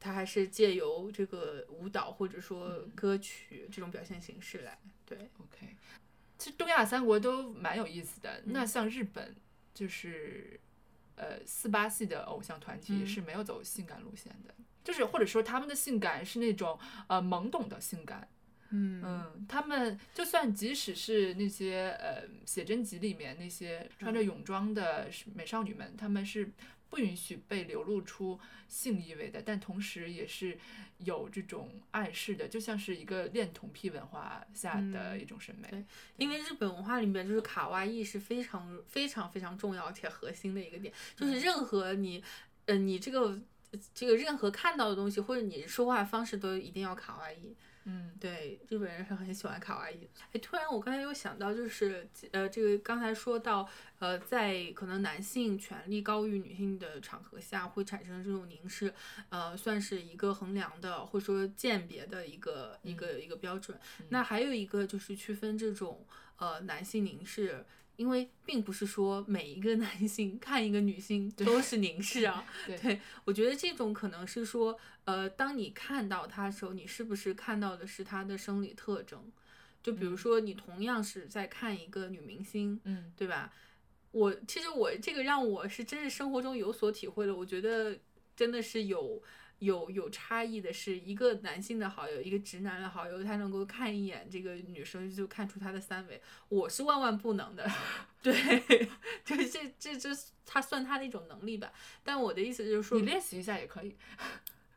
[0.00, 5.76] 他还是借由这个舞蹈或者说歌曲这种表现形式来对，OK。
[6.38, 8.42] 其实东亚三国都蛮有意思的。
[8.46, 9.36] 那像日本，
[9.74, 10.58] 就是
[11.16, 13.06] 呃四八系的偶像团体嗯。
[13.06, 18.26] 是没有走性感路线的，就是或者说他们的性感是那种呃懵懂的性感，
[18.70, 19.02] 嗯。
[19.04, 24.24] 嗯，他们就算即使是那些呃写真集里面那些穿着嗯。
[24.24, 26.50] 泳装的美少女们，他们是
[26.90, 28.38] 不允许被流露出
[28.68, 30.58] 性意味的，但同时也是
[30.98, 35.68] 有这种暗示的，就像是一个恋童癖文化下的嗯一种审美。
[35.70, 35.84] 对
[36.16, 42.22] 因为日本文化里面就是卡哇伊是非常非常非常重要且核心的一个点，就是任何你，
[42.66, 43.40] 呃，你这个
[43.94, 47.54] 这个任何看到的东西或者你说话方式都一定要卡哇伊。
[47.84, 50.06] 嗯对，日本人是很喜欢卡哇伊的。
[50.32, 53.68] 哎，突然我刚才又想到，就是呃，这个刚才说到，
[53.98, 58.92] 呃，在可能男性权力高于女性的场合下，会产生这种凝视，
[59.30, 63.78] 呃，算是一个衡量的或者说鉴别的一个一个一个标准。
[64.10, 66.06] 那还有一个就是区分这种
[66.36, 67.64] 呃男性凝视。
[68.00, 74.74] 因为并不是说每一个男性 看一个女性都是凝视啊， 对我觉得这种可能是说，
[75.04, 79.30] 呃，当你看到他的时候，你是不是看到的是他的生理特征？
[79.82, 83.52] 就比如说，你同样是在看一个女明星，嗯对吧？
[84.12, 87.98] 我其实我这个让我是真是生活中有所体会了，我觉得
[88.34, 89.22] 真的是有
[89.60, 97.66] 有有差异的是，一个男性的好友，一个直男的好友，他能够看一眼这个女生就看出她的三围，我是万万不能的。
[98.22, 98.32] 对，
[99.24, 100.10] 就是这这这
[100.44, 101.72] 他算他的一种能力吧。
[102.02, 103.96] 但我的意思就是说，你练习一下也可以。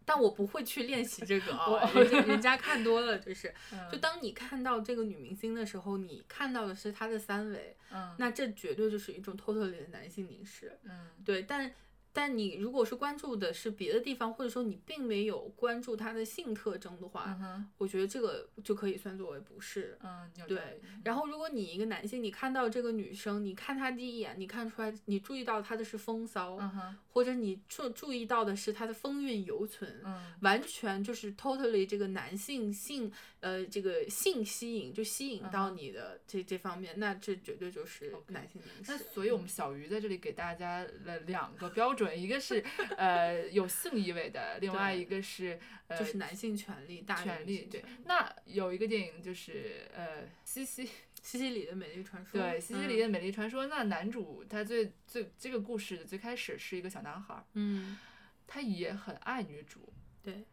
[0.06, 3.48] 但我不会去练习这个啊 我，人家人家看多了，就是，
[3.90, 11.74] 就嗯当你看到这个女明星的时候，你看到的是她的三围，嗯那这绝对就是一种 totally 的男性凝视，嗯对，但
[12.14, 19.98] 但你如果是关注的是别的地方，或者说你并没有关注她的性特征的话，嗯我觉得这个就可以算作为不是。
[20.04, 38.98] 嗯，对，然后如果你一个男性，你看到这个女生，你看她第一眼，你看出来，你注意到她的是风骚，嗯或者你注注意到的是她的风韵犹存，嗯完全就是 totally 这个男性性呃这个性吸引就吸引到你的这这方面，那这绝对就是男性凝那。
[38.98, 42.64] 所以，我们小鱼在这里给大家了两个标准，一个是
[42.98, 47.68] 呃有性意味的，另外一个是呃就是男性权利大权利。
[47.70, 50.90] 对那有一个电影就是呃西西
[51.22, 52.42] 西西里的美丽传说。
[52.42, 57.98] 对西西里的美丽传说，那男主他最最这个故事的最开始是一个小男孩儿，嗯，
[58.48, 59.94] 他也很爱女主。
[60.22, 60.46] 对，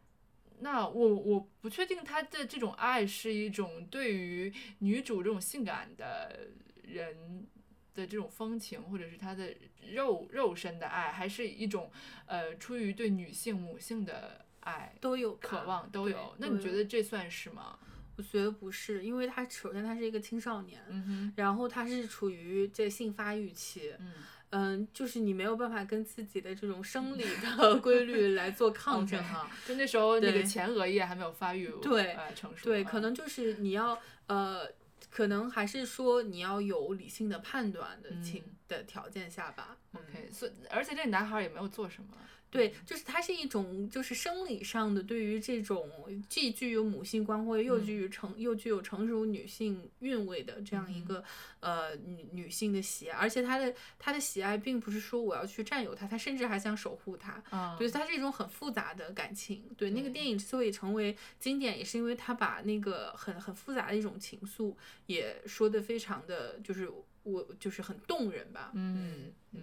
[0.59, 6.47] 那我我不确定他的这种爱是一种对于女主这种性感的
[6.83, 7.47] 人
[7.93, 9.53] 的这种风情，或者是他的
[9.91, 11.91] 肉肉身的爱，还是一种
[12.25, 16.35] 呃出于对女性母性的爱都有渴望都有。
[16.37, 17.77] 那你觉得这算是吗？
[18.17, 24.13] 我觉得不是，因为他首先他是一个青少年，嗯，然后他是处于这性发育期，嗯
[24.51, 29.49] 嗯，就是你没有办法跟自己的这种生理的规律 来做抗争哈。
[29.65, 34.69] 就那时候那个前额叶还没有发育对呃成熟，对，嗯可能就是你要呃，
[35.11, 39.77] 可能还是说你要有理性的判断的情、嗯的条件下吧。
[39.91, 42.09] 嗯 OK，所以而且这男孩也没有做什么。
[42.51, 45.89] 对，就是它是一种就是生理上的对于这种
[46.27, 51.23] 既具有母性光辉又嗯具有成、又具有成熟女性韵味的这样一嗯个、
[51.61, 57.41] 呃女女性的喜爱，而且她的她的喜爱并不是说我要去占有她，她甚至还想守护她。
[57.51, 59.63] 啊，对，它是一种很复杂的感情。
[59.77, 64.75] 对，那个电影之所以成为经典，也是因为她把那个很很复杂的一种情愫，
[65.05, 66.91] 也说的非常的，就是
[67.23, 68.71] 我就是很动人吧。
[68.73, 69.61] 嗯嗯，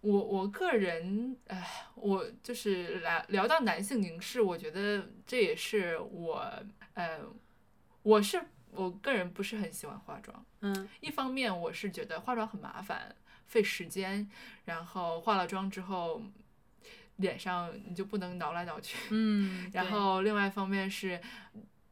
[0.00, 6.52] 我我个人，哎，我就是来聊到男性凝视，我觉得这也是我，
[6.94, 7.20] 呃，
[8.02, 8.40] 我是
[8.70, 10.44] 我个人不是很喜欢化妆。
[10.60, 13.14] 嗯一方面我是觉得化妆很麻烦，
[13.46, 14.28] 费时间，
[14.64, 16.22] 然后化了妆之后，
[17.16, 18.96] 脸上你就不能挠来挠去。
[19.10, 21.20] 嗯， 然后另外一方面是，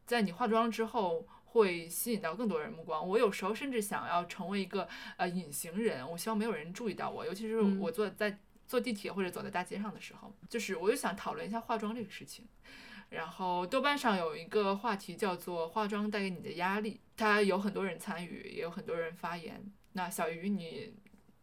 [0.05, 1.27] 在你化妆之后
[1.57, 3.07] 会吸引到更多人目光。
[3.07, 4.87] 我有时候甚至想要成为一个
[5.17, 12.45] 呃隐形人，我希望没有人注意到我，尤其是嗯我坐在坐地铁或者走在大街上的时候，就是我就想讨论一下化妆这个事情。
[13.09, 19.63] 然后豆瓣上有一个话题叫做“化妆带给你的压力”，它有很多人参与，也有很多人发言。
[19.93, 20.93] 那小鱼，你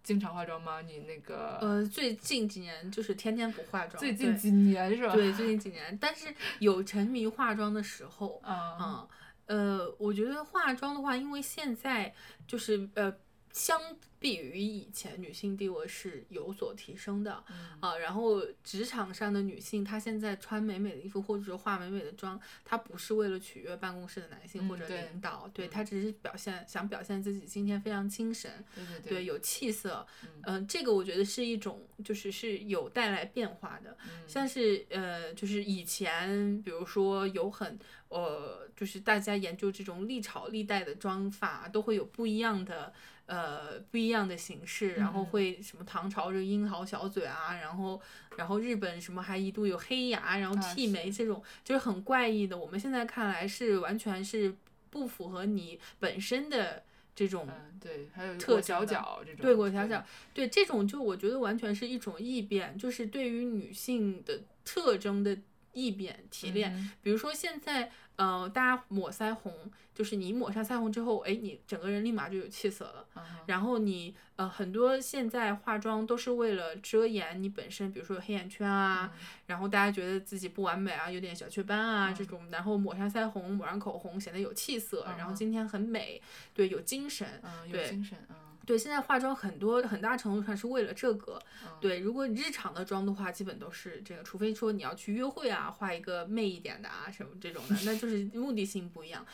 [0.03, 0.83] 经常化妆吗？
[0.83, 5.15] 你那个、呃，最近几年就是天天不化妆，最近几年是吧？
[5.15, 6.27] 对最近几年，但是
[6.59, 9.09] 有沉迷化妆的时候， 啊，嗯，
[9.47, 12.15] 呃，我觉得化妆的话，因为现在
[12.47, 13.15] 就是呃
[13.55, 13.81] 相
[14.19, 17.97] 比于以前，女性地位是有所提升的嗯啊。
[17.97, 33.97] 然后职场上的女性，她现在穿美美的衣服或者是化美美的妆，她不是为了取悦办公室的男性或者领导，对嗯她只是表现想表现自己今天非常精神，对对对，有气色，嗯嗯、这个我觉得是一种，就是是有带来变化的。
[34.09, 37.79] 嗯像是呃，就是以前，比如说有很
[38.09, 42.93] 呃，就是大家研究这种历朝历代的妆法，都会有不一样的
[43.27, 48.01] 呃不一样的形式，然后嗯会什么唐朝这个樱桃小嘴啊，然后
[48.37, 52.57] 然后日本什么还一度有黑牙，然后啊剃眉这种，就是很怪异的。
[52.57, 54.55] 我们现在看来是完全是
[54.91, 56.83] 不符合你本身的
[57.15, 65.37] 这种嗯对，还有特裹小征的脚这种，对裹小脚，对这种就我觉得完全是一种异变，就是对于女性的特征的
[65.75, 66.75] 异变提炼。
[66.75, 69.53] 嗯比如说现在，呃，大家抹腮红，
[69.95, 73.07] 就是你抹上腮红之后，哎，你整个人立马就有气色了。
[73.17, 86.23] 嗯然后你呃很多现在化妆都是为了遮掩你本身，比如说有黑眼圈啊，嗯然后大家觉得自己不完美啊，有点小雀斑啊、这嗯种，然后抹上腮红，抹上口红，显得有气色，然后嗯今天很美，
[86.55, 87.29] 对，有精神。
[87.43, 88.37] 嗯有精神嗯
[88.67, 91.39] 对，现在化妆很多很大程度上是为了这个。
[91.65, 99.25] 嗯对，如果日常的妆的话，基本都是这个，除非说你要去约会啊，画一个媚一点的啊什么这种的，那就 是目的性不一样。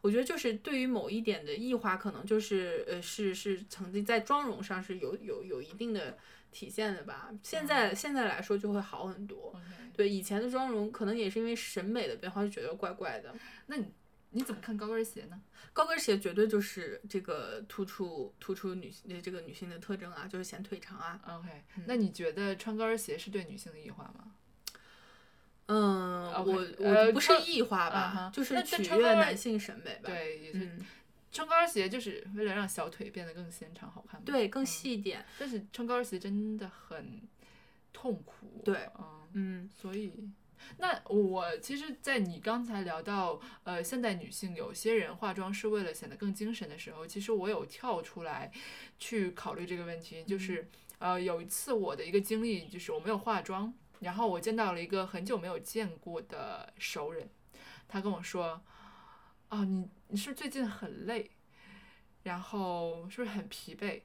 [0.00, 6.16] 我觉得就是对于某一点的异化，可能就是呃是是曾经在妆容上是有有有一定的
[6.52, 7.30] 体现的吧。
[7.42, 9.54] 现在现在来说就会好很多。
[9.96, 13.34] 对以前的妆容，可能也是因为审美的变化，就觉得怪怪的。
[13.66, 13.86] 那你
[14.30, 15.40] 你怎么看高跟鞋呢？
[15.72, 21.20] 高跟鞋绝对就是这个突出突出女性的这个女性的特征啊，就是显腿长啊。
[21.26, 21.48] OK，
[21.86, 24.32] 那你觉得穿高跟鞋是对女性的异化吗？
[25.68, 30.02] 嗯我呃我不是穿异化嗯吧哼，就是取悦男性审美吧。
[30.04, 30.86] 对，也是、嗯，
[31.32, 34.22] 穿高跟鞋就是为了让小腿变得更纤长好看。
[34.22, 35.24] 对，更嗯细一点。
[35.38, 37.20] 但是穿高跟鞋真的很
[37.92, 38.62] 痛苦。
[38.64, 40.30] 对嗯，嗯所以。
[40.78, 48.50] 那我其实，在你刚才聊到，呃，现代女性有些人化妆是为了显得更精神的时候，其实我有跳出来
[48.98, 57.28] 去考虑这个问题，就是，呃，有一次我的一个经历，就是我没有化妆，然后我见到了一个很久没有见过的熟人，
[57.88, 58.60] 他跟我说，
[59.48, 61.30] 哦，你你是最近很累？
[62.26, 64.02] 然后是不是很疲惫？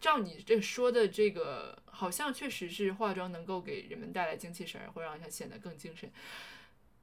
[0.00, 6.08] 照你这说的这个，好像确实是化妆能够给人们带来精气神儿，会让他显得更精神。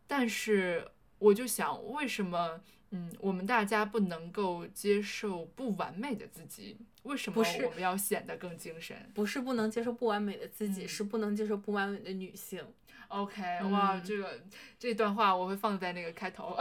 [0.07, 0.88] 但是
[1.19, 2.61] 我就想，为什么
[2.91, 6.78] 嗯，我们大家不能够接受不完美的自己？
[7.03, 12.65] 为什么是我们要显得更精神不是不能接受不完美的自己，嗯是不能接受不完美的女性。
[13.09, 13.41] ？OK，
[13.72, 14.41] 哇，嗯这个
[14.80, 16.57] 这段话我会放在那个开头。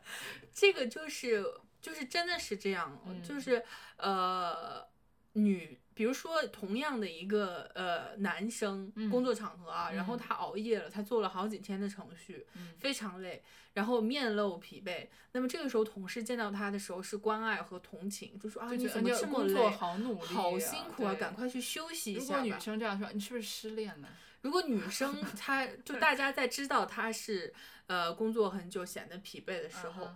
[0.52, 1.44] 这个就是
[1.80, 3.62] 就是真的是这样，嗯就是
[3.96, 4.86] 呃
[5.34, 13.42] 女，比如说同样的一个呃男生嗯工作场合啊，然后嗯他熬夜了，他做了好几天的程序，嗯非常累，
[13.74, 15.06] 然后面露疲惫。
[15.32, 22.60] 那么这个时候同事见到他的时候是关爱和同情，就说啊你怎么这么累，好努力、好辛苦啊，赶快去休息一下如果女。
[22.60, 24.08] 生这样说，你是不是失恋了？
[24.42, 27.52] 如果女生她就大家在知道她是
[27.86, 30.10] 呃工作很久显得疲惫的时候，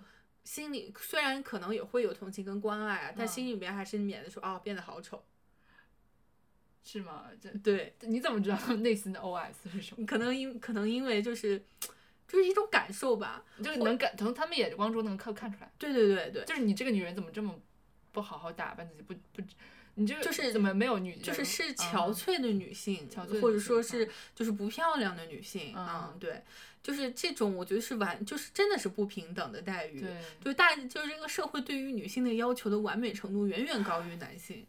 [0.44, 5.24] 心里虽然可能也会有同情跟关爱啊，但嗯心里边还是免得说啊变得好丑。
[6.86, 7.30] 是吗？
[7.40, 10.04] 这对，你怎么知道内心的 OS 是什么？
[10.04, 11.58] 可能因可能因为就是
[12.28, 13.42] 就是一种感受吧。
[13.62, 17.58] 就是能感，从他们眼光中能看看出来，对对对对，就是你这个女人怎么这么
[18.12, 19.42] 不好好打扮自己，不不，
[19.94, 21.22] 你这个就是怎么没有女人？
[21.22, 23.08] 就是是嗯憔悴的女性，
[23.40, 26.42] 或者说是嗯就是不漂亮的女性，嗯嗯，对，
[26.84, 30.02] 就是这种我觉得是完，就是真的是不平等的待遇。
[30.02, 30.10] 对，
[30.44, 34.66] 就大就是这个社会对于女性的要求的完美程度远远高于男性，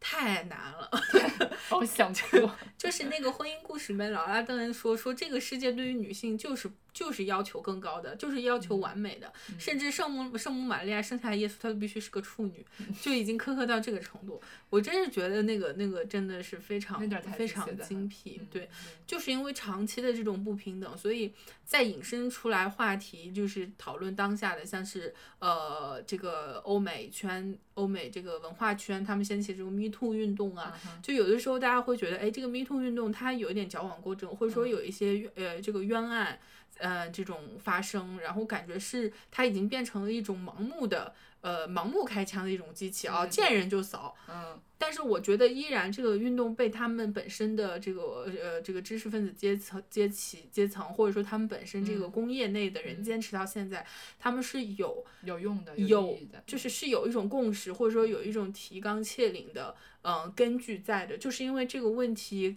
[0.00, 0.90] 太难了。
[1.70, 2.48] 我想哭，
[2.78, 12.66] 就是那个婚姻故事里面，老拉登人说说这个世界对于女性就是就是要求更高的，就是要求完美的，嗯甚至圣母圣母玛利亚生下来耶稣，她都必须是个处女，
[13.00, 14.40] 就已经苛刻到这个程度。
[14.68, 17.00] 我真是觉得那个那个真的是非常
[17.36, 18.68] 非常精辟，嗯对。
[19.06, 21.32] 就是因为长期的这种不平等，所以
[21.64, 36.40] 再引申出来话题，就是讨论当下的，像是呃这个欧美圈、欧美这个文化圈，他们掀起这种 Me Too 运动啊，嗯就有的时候大家会觉得，哎，这个 Me Too 运动它有一点矫枉过正，或者说嗯有一些呃这个冤案。
[36.78, 44.14] 呃这种发生，然后感觉是它已经变成了一种盲目的呃盲目开枪的一种机器啊，见人就扫。
[44.28, 44.60] 嗯。
[44.80, 52.10] 但是我觉得依然这个运动被他们本身的这个呃这个知识分子阶层阶级阶层，或者说他们本身这个嗯。
[52.12, 53.02] 工业内的人嗯。
[53.02, 53.84] 坚持到现在，
[54.20, 56.16] 他们是有有用的，有
[56.46, 62.56] 就是是有一种共识，或者说有一种提纲挈领的嗯、呃根据在的，就是因为这个问题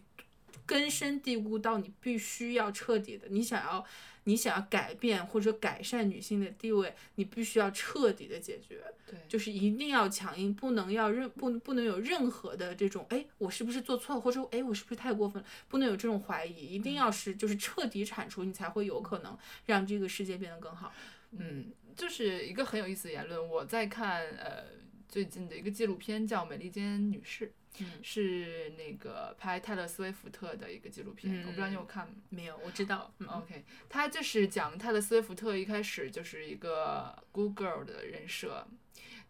[0.67, 3.83] 根深蒂固到你必须要彻底的，你想要
[4.25, 8.81] 你想要改变或者改善女性的地位，你必须要彻底的解决。
[9.05, 15.47] 对，就是一定要强硬，不能要任不不能有任何的这种，哎，我是不是做错了，或者说，哎，我是不是太过分了？
[15.67, 20.93] 不能有这种怀疑，一定要是就是彻底铲除，你才会有可能让这个世界变得更好。
[21.31, 23.49] 嗯，就是一个很有意思的言论。
[23.49, 24.63] 我在看呃
[25.09, 27.47] 最近的一个纪录片叫《美利坚女士》，
[27.79, 32.13] 嗯是那个拍泰勒·斯威夫特的一个纪录片，我不知道你有看吗？
[32.29, 38.67] 没有，我知道，嗯 OK，他就是讲泰勒·斯威夫特一开始就是一个 good girl 的人设，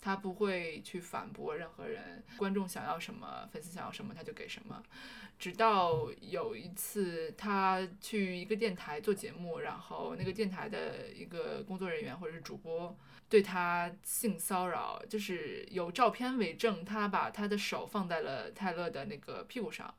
[0.02, 4.82] 他不会去反驳任何人，观众想要什么，粉丝想要什么他就给什么。
[5.38, 12.96] 直到有一次他去一个电台做节目，然后那个电台的一个工作人员或者是主播
[13.32, 19.96] 对他性骚扰，就是有照片为证，他把他的手放在了泰勒的那个屁股上。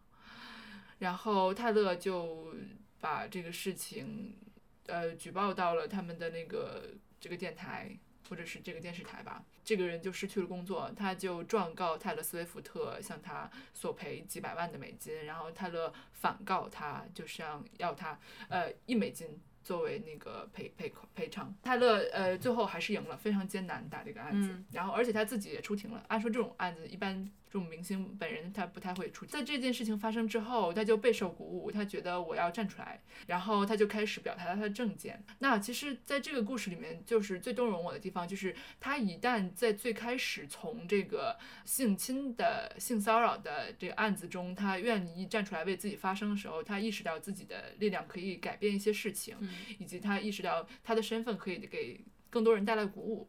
[0.99, 2.55] 然后泰勒就
[3.01, 4.37] 把这个事情，
[4.85, 7.91] 呃，举报到了他们的那个这个电台
[8.29, 9.43] 或者是这个电视台吧。
[9.65, 15.25] 这个人就失去了工作，他就状告泰勒·斯威夫特，向他索赔几百万的美金。
[15.25, 18.19] 然后泰勒反告他，就像要他
[18.51, 21.55] 呃一美金作为那个赔赔赔偿。
[21.63, 24.49] 泰勒呃最后还是赢了，非常艰难打这个案子。
[24.53, 26.05] 嗯然后而且他自己也出庭了。
[26.09, 29.27] 按说这种案子一般这种明星本人他不太会出。
[29.27, 35.23] 在这件事情发生之后，他就备受鼓舞，他觉得我要站出来，然后他就开始表达他的政见。
[35.41, 52.01] 那其实，在这个故事里面，就是最动容我的地方，就是他一旦在最开始从这个性侵的性骚扰的这个案子中，他愿意站出来为自己发声的时候，他意识到自己的力量可以改变一些事情，嗯以及他意识到他的身份可以给
[52.31, 53.29] 更多人带来鼓舞。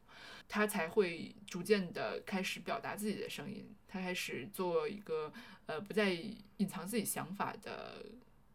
[0.49, 5.31] 他才会逐渐的开始表达自己的声音，他开始做一个
[5.67, 6.09] 呃不再
[6.57, 8.03] 隐藏自己想法的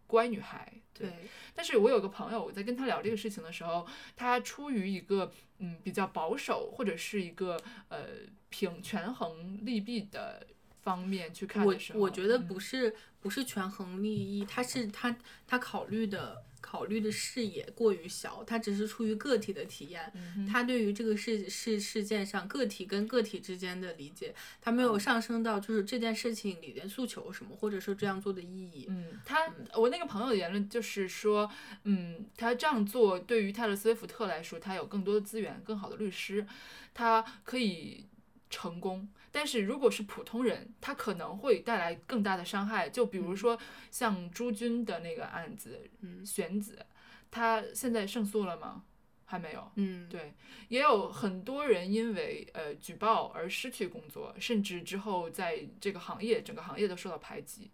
[0.09, 0.73] 乖女孩。
[0.93, 3.87] 对，对，但是我有个朋友，我在跟他聊这个事情的时候，
[4.17, 7.57] 他出于一个嗯比较保守或者是一个
[7.89, 8.07] 呃
[8.49, 10.45] 平权衡利弊的
[10.83, 15.17] 方面去看我的时候，我觉得嗯不是不是权衡利益，他是他
[15.47, 28.87] 他考虑的考虑的视野过于小，他只是出于个体的体验，嗯他对于这个事事事件上个体跟个体之间的理解，他没有上升到就是这件事情里的诉求什么，或者说这样做的意义。
[28.89, 31.51] 嗯，他我那个朋友的言论就是说，
[31.85, 36.47] 嗯，他这样做对于泰勒·斯威夫特来说，他有更多的资源、更好的律师，
[36.93, 38.05] 他可以
[38.51, 39.09] 成功。
[39.39, 42.89] 但是如果是普通人，他可能会带来更大的伤害。
[42.91, 43.57] 就比如说
[43.89, 46.85] 像朱军的那个案子，嗯玄子，
[47.31, 48.83] 他现在胜诉了吗？
[49.25, 49.71] 还没有。
[49.77, 50.35] 嗯，对，
[50.67, 57.71] 也有很多人因为呃举报而失去工作，甚至之后在这个行业整个行业都受到排挤。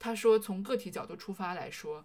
[0.00, 2.04] 他说，从个体角度出发来说，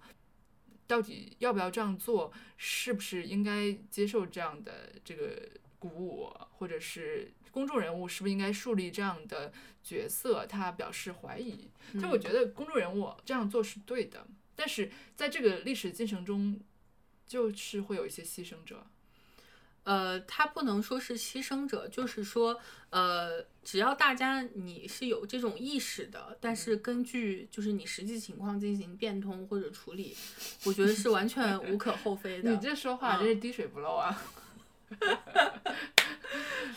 [0.85, 5.49] 到底要不要这样做，是不是应该接受这样的这个
[5.83, 9.51] 鼓舞，或者是公众人物是不是应该树立这样的
[9.83, 10.45] 角色？
[10.45, 11.67] 他表示怀疑。
[11.99, 14.25] 就我觉得公众人物这样做是对的，
[14.55, 16.57] 但是在这个历史进程中，
[17.27, 18.85] 就是会有一些牺牲者。
[19.83, 22.57] 呃，他不能说是牺牲者，就是说，
[22.89, 30.15] 呃，只要大家你是有这种意识的，但是根据就是你实际情况进行变通或者处理，
[30.63, 32.49] 我觉得是完全无可厚非的。
[32.55, 34.23] 你这说话真是滴水不漏啊！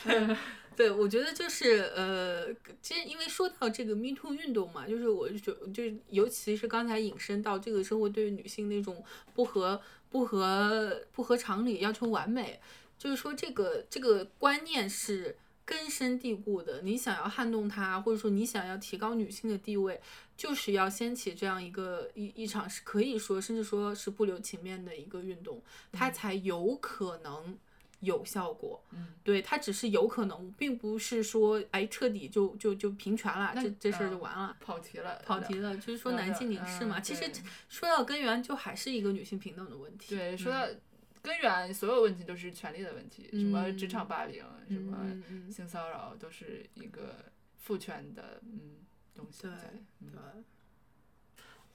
[0.76, 2.52] 对，我觉得就是呃，
[2.82, 9.02] 其实因为说到这个 Me Too 运动嘛，就是我就觉就是尤其是刚才引申到这个社会对于女性那种
[9.32, 12.60] 不合不合不合常理要求完美，
[12.98, 16.82] 就是说这个这个观念是根深蒂固的。
[16.82, 19.98] 你想要撼动它，或者说你想要提高女性的地位，
[20.36, 27.56] 就是要掀起这样一个一一场是可以说甚至说是不留情面的一个运动，它才有可能
[28.00, 28.82] 有效果。
[28.92, 34.56] 嗯，对，它只是有可能，并不是说哎彻底就就就平权了，这这事儿就嗯完了。
[34.60, 37.30] 跑题了，跑题了，就是说男性凝视嘛，嗯其实
[37.68, 40.14] 说到根源，就还是一个女性平等的问题。
[40.14, 40.80] 对，说嗯到
[41.22, 47.16] 根源，所有问题都是权利的问题，什么职场嗯霸凌，什么性骚扰，都是一个
[47.58, 48.76] 父权的嗯
[49.14, 49.56] 东西对在。
[50.00, 50.44] 嗯对。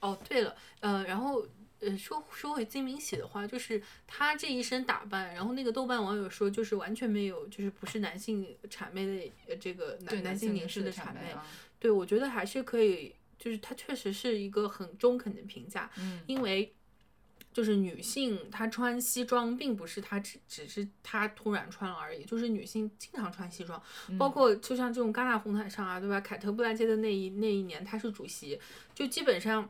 [0.00, 1.46] 哦，对了，呃，然后
[1.82, 11.32] 呃，说说回金明喜的话，就是他这一身打扮，然后那个豆瓣网友说，就是完全没有，就是不是男性谄媚的呃这个男男性凝视的谄媚。
[11.32, 11.44] 啊，
[11.80, 16.72] 对，我觉得还是可以，就是他确实是一个很中肯的评价，嗯因为
[17.52, 23.82] 就是女性她穿西装，并不是她只只是她突然穿了而已，就是女性经常穿西装，
[24.16, 26.20] 包括就像这种戛纳红毯上啊，对吧？
[26.20, 28.60] 凯特布兰切的那一那一年她是主席，
[28.94, 29.68] 就基本上。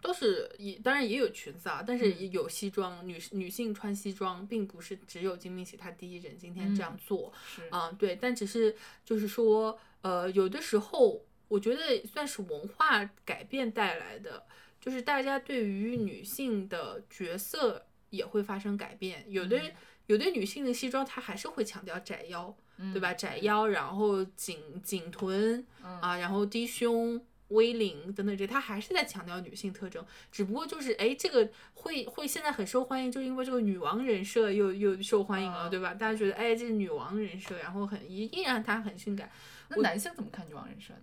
[0.00, 3.06] 都是也，当然也有裙子啊，但是也有西装。
[3.06, 8.74] 女女性穿西装，并不是只有金明喜她第一人今天这样做，嗯啊、对，但只是
[9.04, 14.44] 就是说，呃，有的时候我觉得算是文化改变带来的，
[14.80, 19.24] 就是大家对于女性的角色也会发生改变。
[19.28, 19.60] 有的、
[20.06, 22.54] 有的女性的西装，她还是会强调窄腰，
[22.92, 23.12] 对吧？
[23.12, 27.20] 窄腰，然后紧紧臀、啊，然后低胸。
[27.50, 35.94] 微领等等这，她还是在强调女性特征，只不过就是哎，这个会会现在很受欢迎，就因为这个女王人设又又受欢迎了，啊对吧？
[35.94, 39.30] 大家觉得哎，这是女王人设，然后很依依然她很性感。
[39.68, 41.00] 那男性怎么看女王人设呢？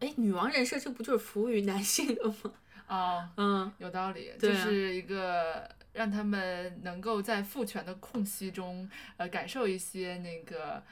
[0.00, 2.52] 哎，女王人设这不就是服务于男性的吗？
[2.88, 10.82] 哦，嗯，有道理，就是一个让他们能够在父权的空隙中，呃，感受一些那个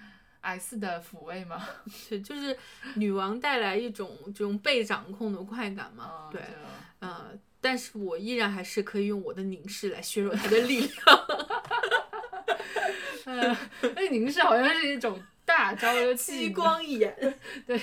[0.40, 1.68] S 的抚慰吗。
[1.90, 2.56] 是就是
[2.94, 6.04] 女王带来一种这种被掌控的快感嘛？
[6.04, 6.46] 啊，对就，
[7.00, 7.30] 呃，
[7.60, 10.92] 但是我依然还是可以用我的凝视来削弱她的力量。
[13.26, 13.56] 呃，
[13.94, 17.80] 那凝视好像是一种大招激能，光眼， 对，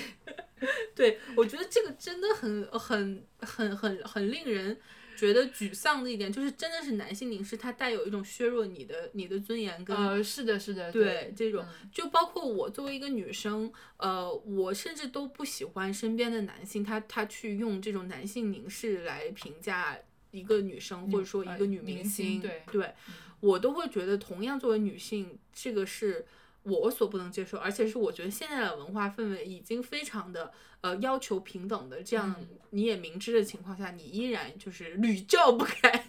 [0.94, 4.78] 对我觉得这个真的很很很很很令人
[5.18, 19.98] 觉得沮丧的一点，就是真的是男性凝视，它带有一种削弱你的你的尊严跟呃，是的，是的，对这种，嗯就包括我作为一个女生，呃，我甚至都不喜欢身边的男性，他他去用这种男性凝视来评价
[20.30, 22.94] 一个女生，或者说一呃个女明星对
[23.40, 26.24] 我都会觉得，同样作为女性，这个是
[26.68, 36.06] 我所不能接受，而且是我觉得现在的文化氛围已经非常的呃要求平等的，这样嗯你也明知的情况下，你依然就是屡教不改，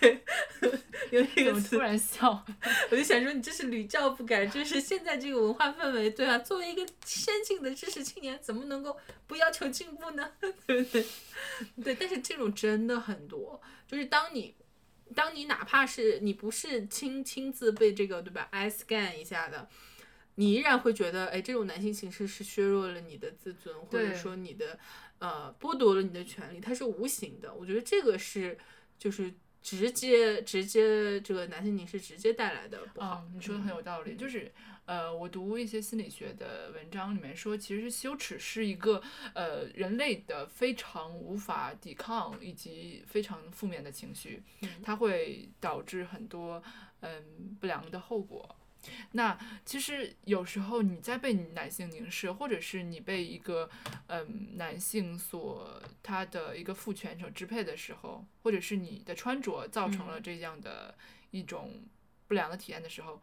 [0.00, 0.20] 对，
[1.10, 2.44] 有那个词怎么突然笑？
[2.90, 6.38] 我就想说，你这是屡教不改，就是现在这个文化氛围，对吧？
[6.38, 8.96] 作为一个先进的知识青年，怎么能够
[9.26, 10.30] 不要求进步呢？
[10.40, 11.06] 对不对？
[11.82, 14.54] 对，但是这种真的很多，就是当你。
[15.14, 19.68] 当你哪怕是你不是亲亲自被这个对吧 i scan 一下的，
[20.34, 24.78] 你依然会觉得，哎，这种男性形式是削弱了你的自尊，或者说你的
[25.18, 27.54] 呃剥夺了你的权利，它是无形的。
[27.54, 28.58] 我觉得这个是
[28.98, 29.32] 就是
[29.62, 33.24] 直接直接这个男性凝视直接带来的不好。
[33.26, 34.52] 嗯，你说的很有道理，就是
[34.86, 39.02] 呃，我读一些心理学的文章里面说，其实羞耻是一个
[39.34, 44.42] 呃人类的非常无法抵抗以及非常负面的情绪，
[44.82, 46.62] 它会导致很多
[47.00, 48.56] 嗯不良的后果。
[49.12, 53.68] 那其实有时候你在被男性凝视，或者是你被一个
[54.06, 60.94] 嗯男性所他的一个父权所支配的时候，或者是你的穿着造成了这样的
[61.32, 61.82] 一种
[62.28, 63.20] 不良的体验的时候，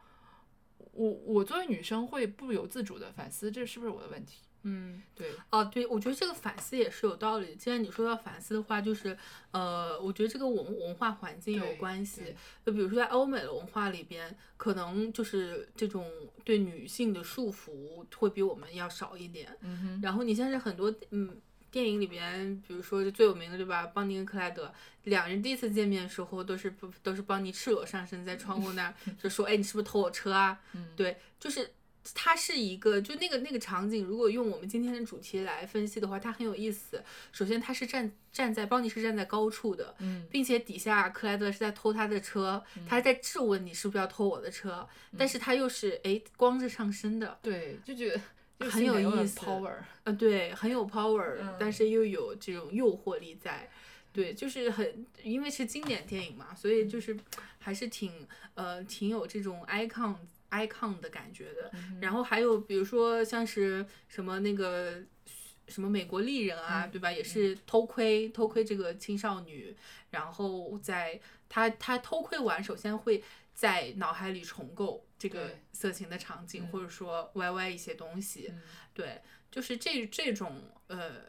[0.94, 4.44] 我我作为女生会不由自主的反思，这是不是我的问题？
[4.66, 7.54] 嗯，对，哦，对，我觉得这个反思也是有道理。
[7.56, 9.18] 既然你说到反思的话，就是
[9.52, 12.34] 呃，我觉得这个文文化环境有关系。
[12.66, 16.10] 就比如说在欧美的文化里边，可能就是这种
[16.46, 19.54] 对女性的束缚会比我们要少一点。
[19.60, 21.42] 嗯哼，然后你现在很多嗯
[21.74, 24.72] 电影里边，比如说最有名的对吧，邦尼跟克莱德
[25.06, 30.60] 两人第一次见面的时候，都是不都是邦尼赤裸上身在窗户那儿 就说，哎，你是不是偷我车啊？
[30.74, 31.70] 嗯对，就是。
[32.14, 37.02] 它是一个，就那个那个场景，如果用我们今天的主题来分析的话，它很有意思。
[37.32, 44.86] 首先，他是站站在邦尼是站在高处的，嗯并且底下克莱德是在偷他的车，他在质问你是不是要偷我的车，
[45.18, 48.22] 但是他又是哎光着上身的，对，就觉得就
[48.60, 53.70] 很有意思 power，啊，对，很有 power，、嗯但是又有这种诱惑力在。
[54.12, 57.18] 对，就是很，因为是经典电影嘛，所以就是
[57.58, 60.16] 还是挺呃挺有这种 icon
[60.52, 61.72] icon 的感觉的。
[62.00, 65.02] 然后还有比如说像是什么那个
[65.68, 67.12] 什么美国丽人啊，嗯对吧？
[67.12, 69.76] 也是偷窥偷窥这个青少女，
[70.12, 73.24] 然后在他他偷窥完，首先会
[73.56, 78.50] 在脑海里重构这个色情的场景，嗯或者说歪歪一些东西。
[78.52, 78.62] 嗯
[78.94, 81.22] 对，就是这这种呃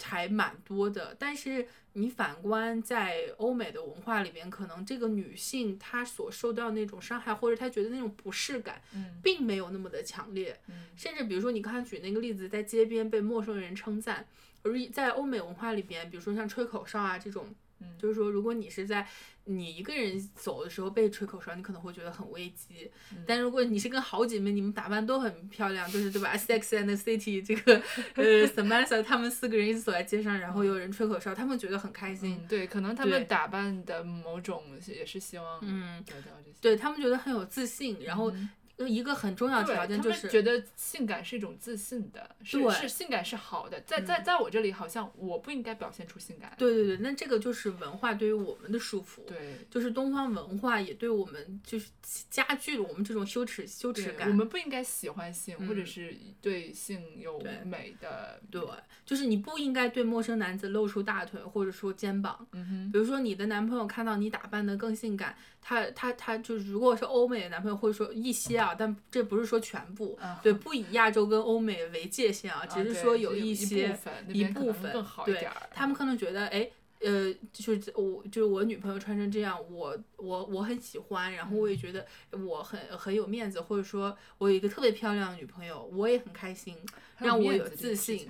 [0.00, 1.16] 还蛮多的。
[1.18, 10.60] 但是你反观在欧美的文化里边，可能这个女性她所受到那种伤害，或者她觉得那种不适感，嗯并没有那么的强烈。
[10.68, 14.24] 嗯甚至比如说你刚才举那个例子，在街边被陌生人称赞，
[14.62, 17.52] 而在欧美文化里边，比如说像吹口哨啊这种。
[17.80, 19.06] 嗯就是说，如果你是在
[19.46, 22.90] 你一个人走的时候被吹口哨，你可能会觉得很危机。
[23.12, 27.82] 嗯但如果你是跟好姐妹，你们打扮都很漂亮，就是对吧？Sex and the City 这个
[28.14, 32.38] 呃 Samantha 他们四个人一起走在街上，然后有人吹口哨，他们觉得很开心。
[32.42, 36.56] 嗯，对，可能他们打扮的某种也是希望嗯得到这些。
[36.60, 38.48] 对他们觉得很有自信，然后嗯
[38.78, 46.52] 一个很重要的条件就是觉得性感是一种自信的，是对是性感是好的，在嗯在在我这里好像我不应该表现出性感。
[46.58, 49.24] 对对对，那这个就是文化对于我们的束缚。
[49.26, 51.90] 对就是东方文化也对我们就是
[52.30, 54.28] 加剧了我们这种羞耻羞耻，感。
[54.28, 58.40] 我们不应该喜欢性，或者嗯是对性有对美的。
[58.50, 58.60] 对，
[59.06, 62.46] 就是你不应该对陌生男子露出大腿或者说肩膀。
[62.52, 65.36] 嗯哼，比如说你的男朋友看到你打扮的更性感，
[65.66, 74.92] 他他他就是如果是欧美的男朋友会说一些啊，但这不是说全部，啊对，不以亚洲跟欧美为界限啊，啊只是说有一些部分，一部分
[75.24, 75.48] 对。
[75.72, 76.68] 他们可能觉得，哎，
[77.00, 86.76] 呃，就是我就是我女朋友穿成这样，我我我很喜欢，然后我嗯也觉得我很很有面子，或者说我有一个特别漂亮的女朋友，我也很开心，
[87.16, 88.28] 让我有自信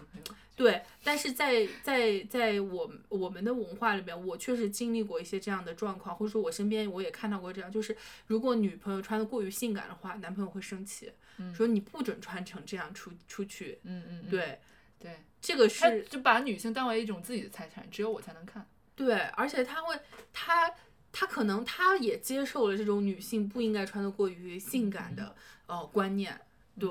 [0.57, 7.97] 对，但是在在在我我们的文化里面，我确实经历过一些这样的状况，或者说我身边我也看到过这样，就是
[8.29, 11.11] 如果女朋友穿的过于性感的话，男朋友会生气，
[11.53, 13.81] 说你不准穿成这样出出去。
[13.83, 14.61] 嗯嗯，嗯对，
[15.01, 18.65] 对，这个是就把女性当为一种自己的财产，只有我才能看。
[18.95, 19.99] 对，而且他会，
[20.33, 20.73] 他
[21.11, 25.35] 他可能他也接受了这种女性不应该穿的过于性感的、
[25.67, 26.41] 呃观念，
[26.79, 26.89] 对。
[26.89, 26.91] 对，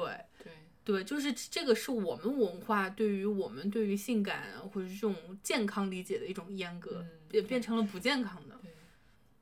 [0.85, 8.59] 对，就是这个是我们文化对于我们对于性感或者是这种健康理解的一种阉割，也变变成了不健康的。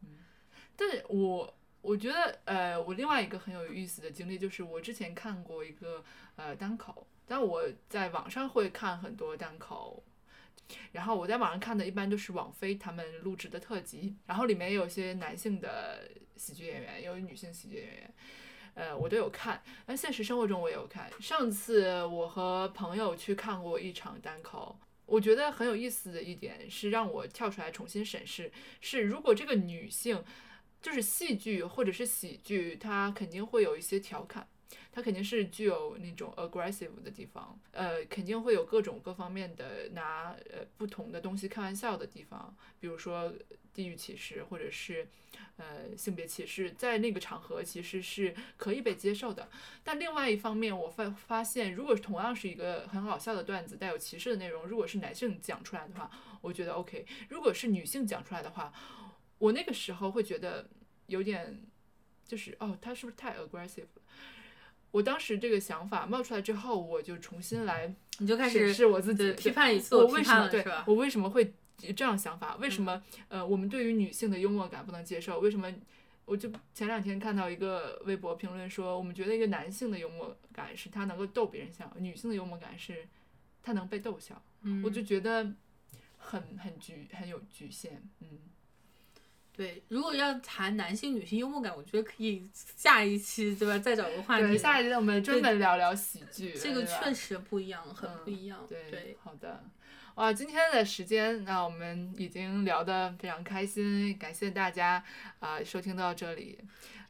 [0.04, 0.18] 嗯
[0.78, 6.04] 但是我我觉得，呃，我另外一个很有意思的经历就是，我之前看过一个
[6.36, 10.04] 呃单口，但我在网上会看很多单口，
[10.92, 18.14] 然后我在网上看的一般都是网飞他们录制的特辑，然后里面有些男性的喜剧演员，也有女性喜剧演员。
[18.74, 21.12] 呃，我都有看，但现实生活中我也有看。
[21.20, 30.24] 上次我和朋友去看过一场单口，我觉得很有意思的一点是让我跳出来重新审视，是如果这个女性
[30.82, 34.48] 就是戏剧或者是喜剧，它肯定会有一些调侃，
[34.92, 43.32] 它肯定是具有那种 aggressive 的地方，呃，肯定会有各种各方面的拿呃不同的东西开玩笑的地方，比如说
[43.74, 45.08] 地域歧视或者是
[45.58, 49.50] 呃性别歧视，在那个场合其实是可以被接受的。
[49.84, 56.10] 但另外一方面，我发发现，如果同样是一个很好笑的段子，带有歧视的内容，如果是男性讲出来的话，
[56.42, 58.74] 我觉得 OK；如果是女性讲出来的话，
[59.38, 60.70] 我那个时候会觉得
[61.08, 61.64] 有点，
[62.26, 64.02] 就是哦，他是不是太 aggressive 了？
[64.92, 70.66] 我当时这个想法冒出来之后，我就重新来审你就开始视我自己，批判一次我为什么对？
[70.86, 71.54] 我为什么会
[71.96, 72.56] 这样想法？
[72.58, 75.40] 为什嗯么、呃，我们对于女性的幽默感不能接受？
[75.40, 75.72] 为什么？
[76.26, 83.06] 我就前两天看到一个微博评论说，我们觉得一个男性的幽默感是他能够逗别人笑，女性的幽默感是
[83.62, 84.42] 他能被逗笑。
[84.62, 85.44] 嗯我就觉得
[86.18, 88.28] 很很局很有局限，嗯，
[89.58, 93.78] 对，如果要谈男性、女性幽默感，我觉得可以下一期对吧？
[93.80, 94.46] 再找个话题。
[94.46, 98.66] 对，下一期我们专门聊聊喜剧，这个确实不一样，很不嗯一样。
[98.70, 99.66] 对，对，好的。
[100.22, 105.04] 啊，今天的时间，那我们已经聊得非常开心，感谢大家
[105.40, 106.60] 啊、收听到这里。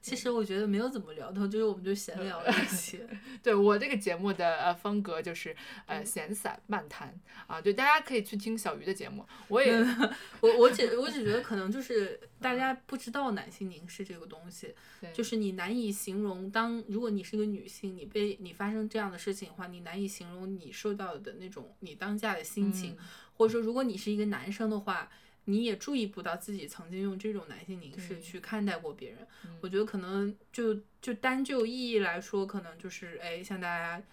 [0.01, 3.07] 其实我觉得没有怎么聊透，就是我们就闲聊了一些。
[3.43, 7.13] 对我这个节目的呃风格就是呃闲散漫谈
[7.45, 9.71] 啊，对，大家可以去听小鱼的节目，我也
[10.41, 14.73] 我我只我只觉得可能就是大家不知道男性凝视这个东西，
[15.13, 23.05] 就是你难以形容当如果你是个女性，你被你发生这样的事情的话，你难以形容你受到的那种你当下的心情，嗯
[23.37, 25.09] 或者说如果你是一个男生的话。
[25.45, 34.03] 你也注意不到自己曾经用这种男性凝视去看待过别人，嗯我觉得可能就就单就意义来说，可能就是哎，向大家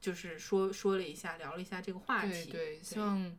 [0.00, 2.46] 就是说说了一下，聊了一下这个话题。
[2.46, 3.36] 对对，希望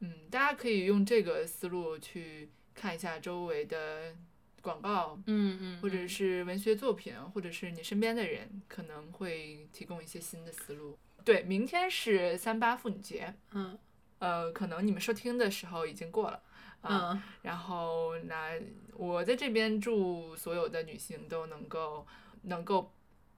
[0.00, 4.16] 嗯大家可以用这个思路去看一下周围的
[4.62, 10.98] 广告，嗯嗯，或者嗯是文学作品，或者是你身边的人，可能会提供一些新的思路。
[11.24, 13.78] 对，明天是三八妇女节，嗯
[14.18, 16.42] 呃，可能你们收听的时候已经过了。
[16.80, 18.52] 啊，嗯然后那
[18.94, 22.06] 我在这边祝所有的女性都能够
[22.42, 22.92] 能够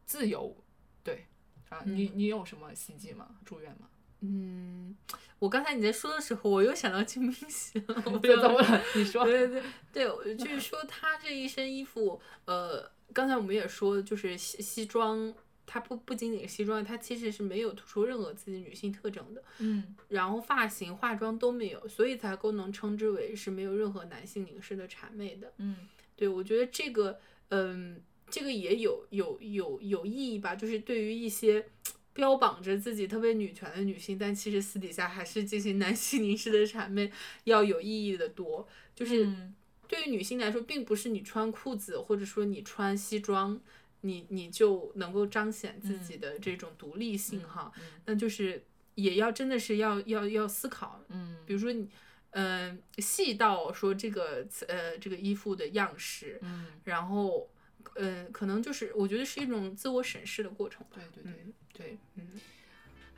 [0.04, 0.54] 自由，
[1.02, 1.26] 对
[1.70, 3.28] 啊，你你有什么希冀吗？
[3.44, 3.88] 祝愿吗？
[4.20, 4.94] 嗯，
[5.38, 8.02] 我刚才你在说的时候，我又想到金明喜了。
[8.04, 8.82] 我不知道怎么了？
[8.94, 9.62] 你说，对对
[9.94, 15.32] 对就是说她这一身衣服，呃，刚才我们也说，就是西西装
[15.72, 25.52] 它不不仅仅是西装，它其实是没有突出任何自己女性特征的，嗯然后发型、化妆都没有，所以才够能称之为是没有任何男性凝视的谄媚的。
[25.58, 25.76] 嗯
[26.16, 31.64] 对，我觉得这个，嗯，这个也有有有有意义吧，就是对于一些
[32.12, 37.12] 标榜着自己特别女权的女性，但其实私底下还是进行男性凝视的谄媚，
[37.44, 38.66] 要有意义的多。
[38.96, 39.54] 就是嗯
[39.86, 43.60] 对于女性来说，并不是你穿裤子或者说你穿西装，
[44.03, 47.82] 你你就能够彰显自己的这种独立性哈，嗯。
[48.07, 51.36] 那就是也要真的是要要要思考，嗯。
[51.46, 51.88] 比如说你。
[52.32, 57.51] 嗯、细到说这个呃这个衣服的样式，嗯，然后，
[57.96, 60.90] 嗯，可能就是我觉得是一种自我审视的过程吧。
[60.94, 62.40] 对对对，嗯，对，嗯，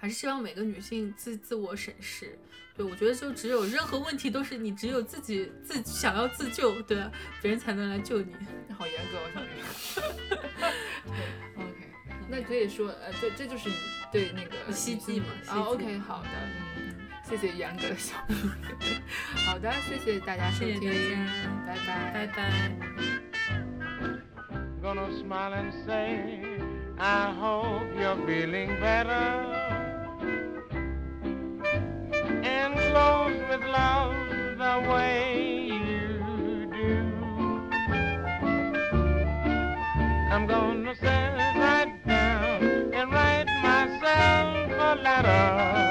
[0.03, 2.37] 还是希望每个女性自自我审视。
[2.77, 7.09] 对，我觉得就只有任何问题都是你只有自己自想要自救，对吧？
[7.41, 8.35] 别人才能来救你。
[8.77, 9.47] 好严格哦，小女。
[10.29, 11.15] 对，
[11.63, 11.87] OK，
[12.29, 13.77] 那可以说，呃，这这就是你
[14.11, 16.31] 对那个希冀嘛啊，OK，好的，
[16.79, 18.35] 嗯，谢谢严格的小女。
[19.47, 21.27] 好的，谢谢大家收谢谢听，
[21.65, 22.73] 拜拜，拜拜。
[24.83, 26.41] Gonna smile and say,
[26.99, 29.82] I hope you're feeling better.
[32.63, 34.15] and close with love
[34.57, 36.95] the way you do.
[40.31, 45.82] I'm gonna sit right down and write myself a letter.